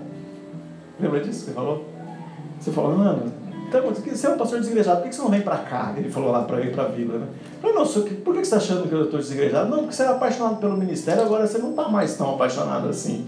Lembra 1.00 1.20
disso 1.20 1.40
que 1.40 1.46
você 1.48 1.54
falou? 1.54 1.86
Você 2.60 2.72
falou, 2.72 2.96
mano, 2.96 3.34
então, 3.68 3.92
você 3.92 4.28
é 4.28 4.30
um 4.30 4.38
pastor 4.38 4.60
desigrejado, 4.60 5.02
por 5.02 5.10
que 5.10 5.16
você 5.16 5.22
não 5.22 5.30
vem 5.30 5.42
para 5.42 5.58
cá? 5.58 5.94
Ele 5.98 6.10
falou 6.10 6.32
lá 6.32 6.44
para 6.44 6.62
ir 6.62 6.72
para 6.72 6.84
a 6.84 6.88
vila. 6.88 7.18
Né? 7.18 7.28
Eu 7.64 7.74
falei, 7.74 7.76
não, 7.76 8.18
por 8.18 8.34
que 8.34 8.40
você 8.40 8.42
está 8.42 8.58
achando 8.58 8.88
que 8.88 8.94
eu 8.94 9.06
estou 9.06 9.20
desigrejado? 9.20 9.70
Não, 9.70 9.80
porque 9.80 9.96
você 9.96 10.04
é 10.04 10.08
apaixonado 10.08 10.58
pelo 10.58 10.78
ministério, 10.78 11.24
agora 11.24 11.48
você 11.48 11.58
não 11.58 11.72
está 11.72 11.90
mais 11.90 12.16
tão 12.16 12.36
apaixonado 12.36 12.88
assim. 12.88 13.28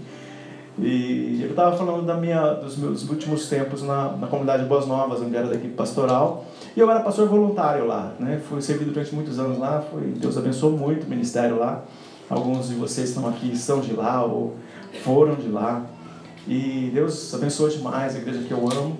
E 0.80 1.40
eu 1.42 1.50
estava 1.50 1.76
falando 1.76 2.06
da 2.06 2.14
minha, 2.14 2.52
dos 2.54 2.76
meus 2.76 3.08
últimos 3.08 3.48
tempos 3.48 3.82
na, 3.82 4.12
na 4.12 4.26
comunidade 4.28 4.64
Boas 4.64 4.86
Novas, 4.86 5.20
onde 5.20 5.34
era 5.34 5.48
da 5.48 5.56
equipe 5.56 5.74
pastoral. 5.74 6.44
E 6.76 6.80
eu 6.80 6.88
era 6.88 7.00
pastor 7.00 7.28
voluntário 7.28 7.86
lá, 7.86 8.12
né? 8.20 8.40
Fui 8.48 8.62
servido 8.62 8.92
durante 8.92 9.12
muitos 9.12 9.40
anos 9.40 9.58
lá, 9.58 9.82
foi, 9.90 10.02
Deus 10.02 10.38
abençoou 10.38 10.72
muito 10.72 11.04
o 11.06 11.10
ministério 11.10 11.58
lá. 11.58 11.82
Alguns 12.30 12.68
de 12.68 12.74
vocês 12.74 13.08
estão 13.08 13.28
aqui, 13.28 13.56
são 13.56 13.80
de 13.80 13.92
lá 13.92 14.24
ou 14.24 14.54
foram 15.02 15.34
de 15.34 15.48
lá. 15.48 15.84
E 16.46 16.90
Deus 16.94 17.34
abençoou 17.34 17.68
demais 17.68 18.14
a 18.14 18.18
igreja 18.18 18.42
que 18.46 18.52
eu 18.52 18.68
amo. 18.70 18.96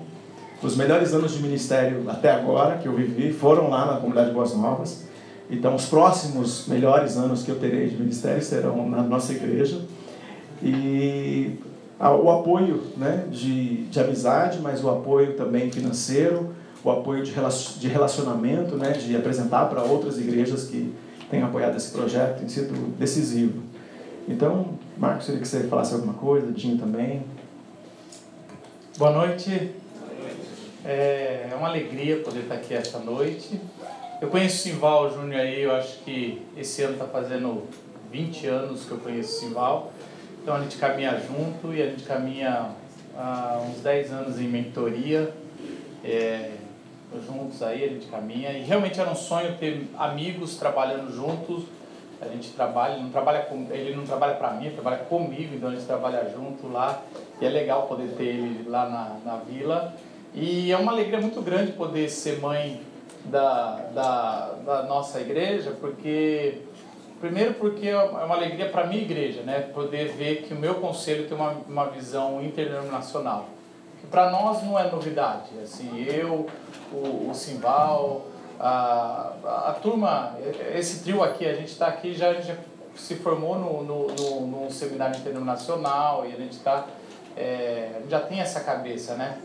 Os 0.61 0.75
melhores 0.75 1.13
anos 1.13 1.33
de 1.33 1.41
ministério 1.41 2.03
até 2.09 2.29
agora 2.31 2.77
que 2.77 2.87
eu 2.87 2.93
vivi 2.93 3.31
foram 3.31 3.69
lá 3.69 3.85
na 3.85 3.93
comunidade 3.93 4.31
Boas 4.31 4.53
Novas. 4.53 5.07
Então, 5.49 5.73
os 5.75 5.85
próximos 5.85 6.67
melhores 6.67 7.15
anos 7.15 7.43
que 7.43 7.49
eu 7.49 7.57
terei 7.57 7.87
de 7.87 7.95
ministério 7.95 8.43
serão 8.43 8.87
na 8.87 9.01
nossa 9.01 9.31
igreja. 9.31 9.81
E 10.61 11.57
o 12.07 12.29
apoio 12.31 12.81
né, 12.95 13.25
de, 13.29 13.83
de 13.85 13.99
amizade, 13.99 14.59
mas 14.61 14.81
o 14.83 14.89
apoio 14.89 15.35
também 15.35 15.69
financeiro, 15.69 16.55
o 16.81 16.89
apoio 16.89 17.23
de 17.23 17.87
relacionamento, 17.87 18.77
né, 18.77 18.93
de 18.93 19.15
apresentar 19.17 19.65
para 19.65 19.83
outras 19.83 20.17
igrejas 20.17 20.65
que 20.65 20.93
têm 21.29 21.43
apoiado 21.43 21.75
esse 21.75 21.91
projeto, 21.91 22.39
tem 22.39 22.47
sido 22.47 22.95
decisivo. 22.97 23.61
Então, 24.27 24.75
Marcos, 24.97 25.25
queria 25.25 25.41
que 25.41 25.47
você 25.47 25.63
falasse 25.63 25.93
alguma 25.93 26.13
coisa, 26.13 26.51
Dinho 26.51 26.77
também. 26.77 27.23
Boa 28.97 29.11
noite. 29.11 29.71
É, 30.85 31.49
é 31.51 31.55
uma 31.57 31.67
alegria 31.67 32.17
poder 32.21 32.41
estar 32.41 32.55
aqui 32.55 32.73
esta 32.73 32.99
noite. 32.99 33.59
Eu 34.21 34.29
conheço 34.29 34.55
o 34.55 34.59
Simval 34.59 35.13
Júnior 35.13 35.41
aí, 35.41 35.61
eu 35.61 35.71
acho 35.73 35.99
que 35.99 36.41
esse 36.57 36.81
ano 36.81 36.93
está 36.93 37.05
fazendo 37.05 37.63
20 38.11 38.47
anos 38.47 38.85
que 38.85 38.91
eu 38.91 38.97
conheço 38.97 39.37
o 39.37 39.39
Simval. 39.39 39.91
Então 40.41 40.55
a 40.55 40.61
gente 40.61 40.77
caminha 40.77 41.19
junto 41.19 41.73
e 41.73 41.81
a 41.81 41.87
gente 41.87 42.03
caminha 42.03 42.69
há 43.17 43.61
uns 43.69 43.81
10 43.81 44.11
anos 44.11 44.39
em 44.39 44.47
mentoria. 44.47 45.33
É, 46.03 46.51
juntos 47.25 47.61
aí, 47.63 47.83
a 47.83 47.87
gente 47.87 48.07
caminha. 48.07 48.51
E 48.51 48.63
realmente 48.63 48.99
era 48.99 49.09
um 49.09 49.15
sonho 49.15 49.57
ter 49.57 49.87
amigos 49.97 50.57
trabalhando 50.57 51.13
juntos. 51.13 51.63
A 52.21 52.27
gente 52.27 52.49
trabalha, 52.51 52.93
ele 52.93 53.03
não 53.03 53.09
trabalha 53.11 53.41
com, 53.43 53.67
ele 53.71 53.95
não 53.95 54.05
trabalha 54.05 54.35
para 54.35 54.51
mim, 54.51 54.65
ele 54.65 54.75
trabalha 54.75 54.97
comigo, 54.97 55.55
então 55.55 55.69
a 55.69 55.71
gente 55.71 55.85
trabalha 55.85 56.29
junto 56.35 56.67
lá. 56.67 57.01
E 57.39 57.45
é 57.45 57.49
legal 57.49 57.87
poder 57.87 58.09
ter 58.15 58.25
ele 58.25 58.69
lá 58.69 58.89
na, 58.89 59.17
na 59.31 59.37
vila. 59.37 59.93
E 60.33 60.71
é 60.71 60.77
uma 60.77 60.91
alegria 60.91 61.19
muito 61.19 61.41
grande 61.41 61.71
poder 61.71 62.09
ser 62.09 62.39
mãe 62.39 62.81
da, 63.25 63.75
da, 63.93 64.53
da 64.65 64.83
nossa 64.83 65.19
igreja, 65.19 65.71
porque 65.79 66.59
primeiro 67.19 67.53
porque 67.55 67.87
é 67.87 67.97
uma 67.97 68.35
alegria 68.35 68.69
para 68.69 68.83
a 68.83 68.87
minha 68.87 69.01
igreja, 69.01 69.41
né? 69.41 69.61
Poder 69.73 70.09
ver 70.09 70.43
que 70.43 70.53
o 70.53 70.57
meu 70.57 70.75
conselho 70.75 71.27
tem 71.27 71.35
uma, 71.35 71.51
uma 71.67 71.85
visão 71.85 72.41
interdenominacional. 72.41 73.47
Que 73.99 74.07
para 74.07 74.29
nós 74.29 74.63
não 74.63 74.77
é 74.77 74.89
novidade. 74.89 75.49
Assim, 75.61 76.03
eu, 76.03 76.47
o, 76.91 77.29
o 77.29 77.33
Simval, 77.33 78.25
a, 78.59 79.33
a, 79.67 79.73
turma, 79.81 80.37
esse 80.73 81.03
trio 81.03 81.23
aqui, 81.23 81.45
a 81.45 81.53
gente 81.53 81.69
está 81.69 81.87
aqui, 81.87 82.13
já, 82.13 82.33
já 82.35 82.55
se 82.95 83.15
formou 83.15 83.57
no, 83.57 83.83
no, 83.83 84.07
no, 84.07 84.47
no 84.47 84.71
seminário 84.71 85.17
interdenominacional 85.17 86.25
e 86.25 86.33
a 86.33 86.37
gente 86.37 86.53
está 86.53 86.85
é, 87.39 88.01
já 88.09 88.19
tem 88.19 88.41
essa 88.41 88.59
cabeça, 88.59 89.15
né? 89.15 89.37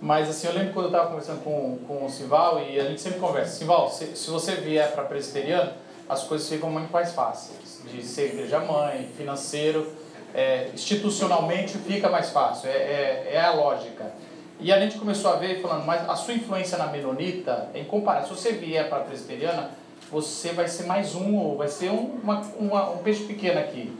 Mas 0.00 0.28
assim, 0.28 0.46
eu 0.46 0.52
lembro 0.52 0.74
quando 0.74 0.86
eu 0.86 0.90
estava 0.90 1.08
conversando 1.08 1.42
com, 1.42 1.78
com 1.88 2.04
o 2.04 2.10
Sival 2.10 2.62
e 2.62 2.78
a 2.78 2.84
gente 2.84 3.00
sempre 3.00 3.18
conversa. 3.18 3.56
Sival, 3.56 3.90
se, 3.90 4.14
se 4.14 4.30
você 4.30 4.54
vier 4.56 4.92
para 4.92 5.04
presbiteriano, 5.04 5.72
as 6.08 6.24
coisas 6.24 6.48
ficam 6.48 6.70
muito 6.70 6.90
mais 6.90 7.12
fáceis. 7.12 7.80
De 7.84 8.02
ser 8.02 8.34
igreja-mãe, 8.34 9.08
financeiro, 9.16 9.92
é, 10.34 10.70
institucionalmente 10.74 11.76
fica 11.78 12.08
mais 12.08 12.30
fácil. 12.30 12.68
É, 12.68 12.72
é, 12.72 13.30
é, 13.34 13.40
a 13.40 13.52
lógica. 13.52 14.12
E 14.60 14.72
a 14.72 14.80
gente 14.80 14.98
começou 14.98 15.30
a 15.32 15.36
ver 15.36 15.60
falando, 15.62 15.86
mas 15.86 16.08
a 16.08 16.16
sua 16.16 16.34
influência 16.34 16.76
na 16.76 16.88
menonita, 16.88 17.68
em 17.74 17.84
comparação, 17.84 18.36
se 18.36 18.42
você 18.42 18.52
vier 18.52 18.88
para 18.88 18.98
a 18.98 19.00
presbiteriana, 19.02 19.70
você 20.10 20.52
vai 20.52 20.66
ser 20.66 20.84
mais 20.84 21.14
um, 21.14 21.36
ou 21.36 21.56
vai 21.56 21.68
ser 21.68 21.90
um, 21.90 22.18
uma, 22.22 22.40
uma, 22.58 22.90
um 22.90 22.98
peixe 22.98 23.24
pequeno 23.24 23.60
aqui. 23.60 23.96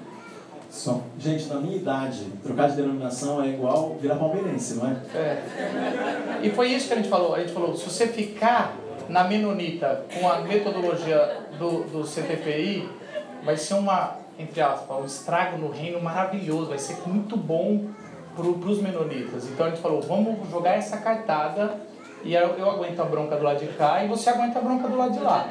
Só. 0.71 1.01
Gente, 1.18 1.47
na 1.47 1.57
minha 1.57 1.77
idade, 1.77 2.27
trocar 2.42 2.68
de 2.71 2.77
denominação 2.77 3.42
é 3.42 3.49
igual 3.49 3.97
virar 4.01 4.16
palmeirense, 4.16 4.75
não 4.75 4.87
é? 4.87 4.97
É. 5.14 5.42
E 6.42 6.51
foi 6.51 6.68
isso 6.73 6.88
que 6.88 6.92
a 6.92 6.97
gente 6.97 7.09
falou. 7.09 7.35
A 7.35 7.40
gente 7.40 7.53
falou, 7.53 7.75
se 7.75 7.85
você 7.85 8.07
ficar 8.07 8.75
na 9.09 9.25
Menonita 9.25 10.05
com 10.12 10.29
a 10.29 10.40
metodologia 10.40 11.47
do, 11.59 11.85
do 11.85 12.05
CTPI, 12.05 12.88
vai 13.44 13.57
ser 13.57 13.75
uma, 13.75 14.16
entre 14.38 14.61
aspas, 14.61 14.99
um 14.99 15.05
estrago 15.05 15.59
no 15.59 15.71
reino 15.71 16.01
maravilhoso, 16.01 16.66
vai 16.66 16.79
ser 16.79 16.97
muito 17.07 17.37
bom 17.37 17.88
para 18.37 18.47
os 18.47 18.81
menonitas. 18.81 19.47
Então 19.47 19.66
a 19.66 19.71
gente 19.71 19.81
falou, 19.81 20.01
vamos 20.01 20.49
jogar 20.51 20.75
essa 20.75 20.99
cartada 20.99 21.81
e 22.23 22.35
eu, 22.35 22.49
eu 22.51 22.71
aguento 22.71 23.01
a 23.01 23.05
bronca 23.05 23.37
do 23.37 23.44
lado 23.44 23.59
de 23.59 23.66
cá 23.73 24.05
e 24.05 24.09
você 24.09 24.31
aguenta 24.31 24.59
a 24.59 24.62
bronca 24.62 24.88
do 24.88 24.97
lado 24.97 25.12
de 25.12 25.21
lá. 25.21 25.49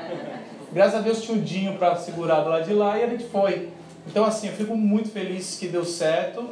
Graças 0.71 0.95
a 0.95 0.99
Deus 0.99 1.21
tinha 1.21 1.37
um 1.37 1.41
Dinho 1.41 1.77
para 1.77 1.95
segurar 1.95 2.41
do 2.41 2.49
lado 2.49 2.65
de 2.65 2.73
lá 2.73 2.97
e 2.97 3.03
a 3.03 3.07
gente 3.07 3.25
foi. 3.25 3.69
Então, 4.05 4.23
assim, 4.23 4.47
eu 4.47 4.53
fico 4.53 4.75
muito 4.75 5.09
feliz 5.09 5.57
que 5.57 5.67
deu 5.67 5.83
certo 5.83 6.49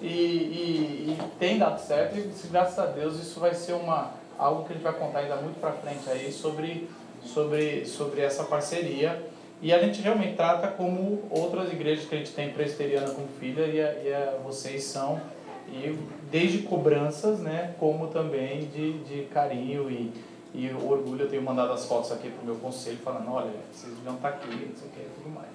e, 0.00 0.06
e, 0.06 1.16
e 1.18 1.18
tem 1.38 1.58
dado 1.58 1.80
certo 1.80 2.16
e 2.16 2.30
graças 2.48 2.78
a 2.78 2.86
Deus 2.86 3.20
isso 3.20 3.40
vai 3.40 3.54
ser 3.54 3.72
uma, 3.72 4.12
algo 4.42 4.64
que 4.64 4.72
a 4.72 4.74
gente 4.74 4.82
vai 4.82 4.92
contar 4.92 5.20
ainda 5.20 5.36
muito 5.36 5.60
para 5.60 5.72
frente 5.72 6.08
aí 6.10 6.32
sobre, 6.32 6.88
sobre, 7.24 7.86
sobre 7.86 8.20
essa 8.20 8.44
parceria. 8.44 9.22
E 9.60 9.72
a 9.72 9.78
gente 9.78 10.02
realmente 10.02 10.34
trata 10.34 10.66
como 10.68 11.22
outras 11.30 11.72
igrejas 11.72 12.06
que 12.06 12.14
a 12.14 12.18
gente 12.18 12.32
tem 12.32 12.50
presbiteriana 12.50 13.10
como 13.10 13.28
filha 13.38 13.62
e, 13.62 13.80
a, 13.80 13.92
e 14.02 14.12
a, 14.12 14.38
vocês 14.44 14.82
são, 14.82 15.20
e 15.68 15.96
desde 16.30 16.58
cobranças, 16.58 17.38
né, 17.38 17.74
como 17.78 18.08
também 18.08 18.66
de, 18.66 18.98
de 19.04 19.22
carinho 19.26 19.88
e, 19.88 20.12
e 20.52 20.68
orgulho. 20.72 21.22
Eu 21.22 21.30
tenho 21.30 21.42
mandado 21.42 21.72
as 21.72 21.84
fotos 21.84 22.10
aqui 22.10 22.28
para 22.28 22.42
o 22.42 22.44
meu 22.44 22.56
conselho 22.56 22.98
falando, 22.98 23.30
olha, 23.30 23.52
vocês 23.72 23.94
deviam 23.94 24.16
estar 24.16 24.30
aqui, 24.30 24.48
não 24.48 24.76
sei 24.76 24.88
o 24.88 24.90
que, 24.90 25.00
tudo 25.14 25.30
mais. 25.32 25.48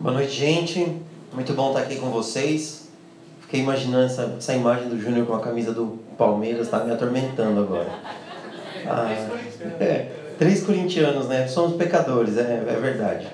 Boa 0.00 0.14
noite, 0.14 0.32
gente. 0.32 1.00
Muito 1.32 1.52
bom 1.54 1.68
estar 1.68 1.82
aqui 1.82 1.96
com 2.00 2.10
vocês. 2.10 2.83
Fiquei 3.54 3.62
imaginando 3.62 4.06
essa, 4.06 4.34
essa 4.36 4.52
imagem 4.52 4.88
do 4.88 4.98
Júnior 5.00 5.28
com 5.28 5.34
a 5.34 5.38
camisa 5.38 5.72
do 5.72 5.96
Palmeiras, 6.18 6.62
está 6.62 6.82
me 6.82 6.90
atormentando 6.90 7.60
agora. 7.60 7.88
Ah, 8.84 9.12
é, 9.78 10.10
três 10.36 10.64
corintianos, 10.64 11.28
né? 11.28 11.46
Somos 11.46 11.76
pecadores, 11.76 12.36
é, 12.36 12.64
é 12.66 12.78
verdade. 12.80 13.28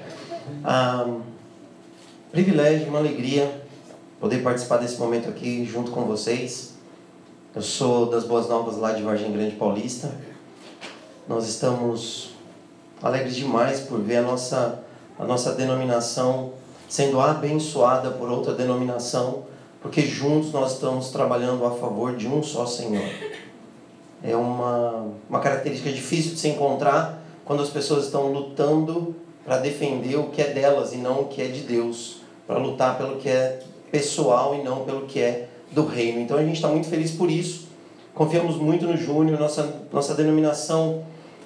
Ah, 0.63 1.09
privilégio, 2.31 2.89
uma 2.89 2.99
alegria 2.99 3.51
poder 4.21 4.43
participar 4.43 4.77
desse 4.77 4.99
momento 4.99 5.27
aqui 5.27 5.65
junto 5.65 5.91
com 5.91 6.03
vocês. 6.03 6.75
Eu 7.55 7.63
sou 7.63 8.05
das 8.05 8.25
Boas 8.25 8.47
Novas 8.47 8.77
lá 8.77 8.93
de 8.93 9.03
Vargem 9.03 9.33
Grande 9.33 9.57
Paulista. 9.57 10.11
Nós 11.27 11.49
estamos 11.49 12.35
alegres 13.03 13.37
demais 13.37 13.81
por 13.81 13.99
ver 13.99 14.19
a 14.19 14.23
nossa, 14.23 14.81
a 15.19 15.25
nossa 15.25 15.55
denominação 15.55 16.53
sendo 16.91 17.19
abençoada 17.19 18.11
por 18.11 18.29
outra 18.29 18.53
denominação, 18.53 19.49
porque 19.83 20.03
juntos 20.03 20.53
nós 20.53 20.75
estamos 20.75 21.11
trabalhando 21.11 21.65
a 21.65 21.71
favor 21.71 22.17
de 22.17 22.29
um 22.29 22.43
só 22.43 22.67
Senhor. 22.67 23.09
É 24.23 24.37
uma, 24.37 25.09
uma 25.29 25.41
característica 25.41 25.91
difícil 25.91 26.35
de 26.35 26.41
se 26.41 26.49
encontrar 26.49 27.23
quando 27.45 27.63
as 27.63 27.71
pessoas 27.71 28.05
estão 28.05 28.31
lutando 28.31 29.15
para 29.45 29.59
defender 29.59 30.17
o 30.17 30.25
que 30.25 30.43
é 30.43 30.49
delas 30.49 30.93
e 30.93 30.99
não 30.99 31.23
o 31.23 31.25
que 31.27 31.41
é 31.41 31.47
de 31.47 31.61
Deus, 31.61 32.19
para 32.47 32.59
lutar 32.59 32.99
pelo 32.99 33.17
que 33.17 33.29
é 33.29 33.61
pessoal 33.91 34.55
e 34.55 34.63
não 34.63 34.85
pelo 34.85 35.07
que 35.07 35.21
é 35.21 35.49
do 35.73 35.87
reino. 35.87 36.21
Então 36.21 36.37
a 36.37 36.43
gente 36.43 36.57
está 36.57 36.69
muito 36.69 36.89
feliz 36.89 37.13
por 37.13 37.31
isso. 37.31 37.69
Confiamos 38.15 38.57
muito 38.57 38.87
no 38.87 38.97
Júnior, 38.97 39.41
nossa, 39.41 39.83
nossa 39.93 40.15
denominação 40.15 41.03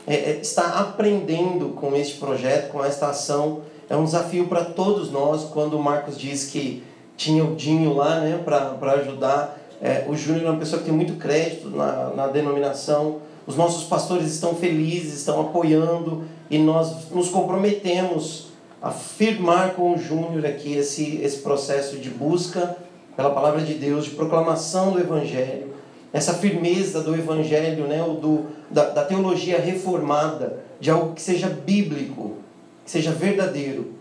é, 0.06 0.14
é, 0.14 0.38
está 0.40 0.80
aprendendo 0.80 1.70
com 1.70 1.94
este 1.94 2.18
projeto, 2.18 2.72
com 2.72 2.84
esta 2.84 3.08
ação 3.08 3.62
é 3.88 3.96
um 3.96 4.04
desafio 4.04 4.46
para 4.46 4.64
todos 4.64 5.10
nós 5.10 5.44
quando 5.44 5.78
o 5.78 5.82
Marcos 5.82 6.18
diz 6.18 6.46
que 6.46 6.82
tinha 7.16 7.44
o 7.44 7.54
Dinho 7.54 7.94
lá 7.94 8.20
né, 8.20 8.40
para 8.44 8.92
ajudar. 8.92 9.58
É, 9.80 10.06
o 10.08 10.16
Júnior 10.16 10.46
é 10.46 10.50
uma 10.50 10.58
pessoa 10.58 10.80
que 10.80 10.86
tem 10.88 10.94
muito 10.94 11.14
crédito 11.14 11.68
na, 11.68 12.10
na 12.10 12.26
denominação. 12.26 13.18
Os 13.46 13.56
nossos 13.56 13.84
pastores 13.84 14.32
estão 14.32 14.54
felizes, 14.54 15.14
estão 15.14 15.40
apoiando 15.40 16.24
e 16.50 16.58
nós 16.58 17.10
nos 17.10 17.28
comprometemos 17.28 18.48
a 18.80 18.90
firmar 18.90 19.72
com 19.74 19.94
o 19.94 19.98
Júnior 19.98 20.44
aqui 20.46 20.74
esse, 20.74 21.16
esse 21.22 21.38
processo 21.38 21.96
de 21.96 22.10
busca 22.10 22.76
pela 23.16 23.30
palavra 23.30 23.62
de 23.62 23.74
Deus, 23.74 24.04
de 24.04 24.10
proclamação 24.10 24.92
do 24.92 25.00
Evangelho, 25.00 25.72
essa 26.12 26.34
firmeza 26.34 27.00
do 27.00 27.14
Evangelho, 27.14 27.86
né, 27.86 27.98
do, 27.98 28.46
da, 28.70 28.90
da 28.90 29.04
teologia 29.04 29.58
reformada, 29.58 30.58
de 30.80 30.90
algo 30.90 31.14
que 31.14 31.22
seja 31.22 31.48
bíblico, 31.48 32.36
que 32.84 32.90
seja 32.90 33.10
verdadeiro. 33.10 33.92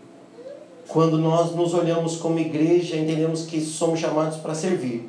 Quando 0.88 1.18
nós 1.18 1.54
nos 1.54 1.74
olhamos 1.74 2.16
como 2.16 2.38
igreja, 2.38 2.96
entendemos 2.96 3.46
que 3.46 3.60
somos 3.60 4.00
chamados 4.00 4.38
para 4.38 4.54
servir. 4.54 5.08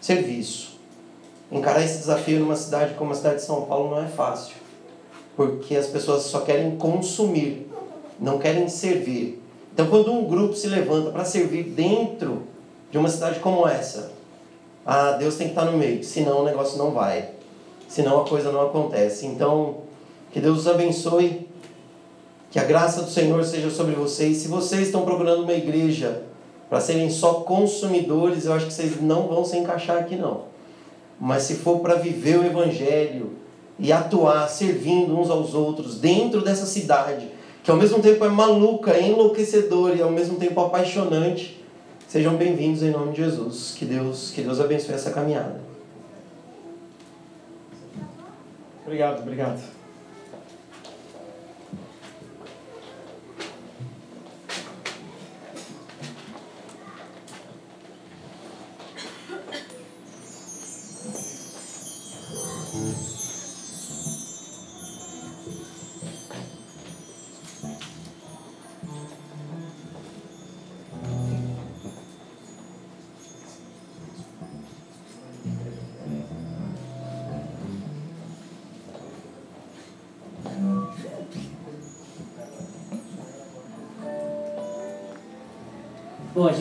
Serviço. 0.00 0.78
Encarar 1.50 1.82
esse 1.84 1.98
desafio 1.98 2.40
numa 2.40 2.56
cidade 2.56 2.94
como 2.94 3.12
a 3.12 3.14
cidade 3.14 3.36
de 3.36 3.42
São 3.42 3.62
Paulo 3.62 3.90
não 3.90 4.04
é 4.04 4.08
fácil. 4.08 4.56
Porque 5.36 5.76
as 5.76 5.86
pessoas 5.86 6.22
só 6.22 6.40
querem 6.40 6.76
consumir, 6.76 7.68
não 8.18 8.38
querem 8.38 8.68
servir. 8.68 9.42
Então, 9.72 9.86
quando 9.86 10.12
um 10.12 10.24
grupo 10.24 10.54
se 10.54 10.68
levanta 10.68 11.10
para 11.10 11.24
servir 11.24 11.64
dentro 11.64 12.42
de 12.90 12.98
uma 12.98 13.08
cidade 13.08 13.40
como 13.40 13.66
essa, 13.66 14.12
ah, 14.86 15.12
Deus 15.12 15.36
tem 15.36 15.48
que 15.48 15.52
estar 15.52 15.64
no 15.64 15.76
meio, 15.76 16.04
senão 16.04 16.40
o 16.40 16.44
negócio 16.44 16.76
não 16.78 16.90
vai. 16.90 17.30
Senão 17.88 18.20
a 18.20 18.28
coisa 18.28 18.52
não 18.52 18.62
acontece. 18.62 19.26
Então, 19.26 19.78
que 20.32 20.40
Deus 20.40 20.60
os 20.60 20.68
abençoe 20.68 21.48
que 22.54 22.60
a 22.60 22.62
graça 22.62 23.02
do 23.02 23.10
Senhor 23.10 23.44
seja 23.44 23.68
sobre 23.68 23.96
vocês. 23.96 24.36
Se 24.36 24.46
vocês 24.46 24.82
estão 24.82 25.04
procurando 25.04 25.42
uma 25.42 25.54
igreja 25.54 26.22
para 26.70 26.80
serem 26.80 27.10
só 27.10 27.40
consumidores, 27.40 28.44
eu 28.44 28.52
acho 28.52 28.66
que 28.66 28.72
vocês 28.72 29.00
não 29.02 29.26
vão 29.26 29.44
se 29.44 29.56
encaixar 29.56 29.98
aqui 29.98 30.14
não. 30.14 30.42
Mas 31.18 31.42
se 31.42 31.56
for 31.56 31.80
para 31.80 31.96
viver 31.96 32.38
o 32.38 32.46
evangelho 32.46 33.32
e 33.76 33.90
atuar 33.90 34.48
servindo 34.48 35.18
uns 35.18 35.30
aos 35.30 35.52
outros 35.52 35.98
dentro 35.98 36.42
dessa 36.42 36.64
cidade, 36.64 37.28
que 37.64 37.72
ao 37.72 37.76
mesmo 37.76 37.98
tempo 37.98 38.24
é 38.24 38.28
maluca, 38.28 38.92
é 38.92 39.02
enlouquecedora 39.02 39.96
e 39.96 40.00
ao 40.00 40.12
mesmo 40.12 40.36
tempo 40.36 40.60
apaixonante, 40.60 41.60
sejam 42.06 42.36
bem-vindos 42.36 42.84
em 42.84 42.92
nome 42.92 43.14
de 43.14 43.24
Jesus. 43.24 43.74
Que 43.76 43.84
Deus, 43.84 44.30
que 44.30 44.42
Deus 44.42 44.60
abençoe 44.60 44.94
essa 44.94 45.10
caminhada. 45.10 45.60
Obrigado, 48.86 49.22
obrigado. 49.22 49.73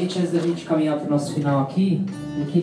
Gente, 0.03 0.19
antes 0.19 0.31
da 0.31 0.39
gente 0.39 0.65
caminhar 0.65 0.97
para 0.97 1.07
o 1.07 1.09
nosso 1.09 1.33
final 1.33 1.61
aqui, 1.61 2.01
eu 2.37 2.45
queria 2.45 2.61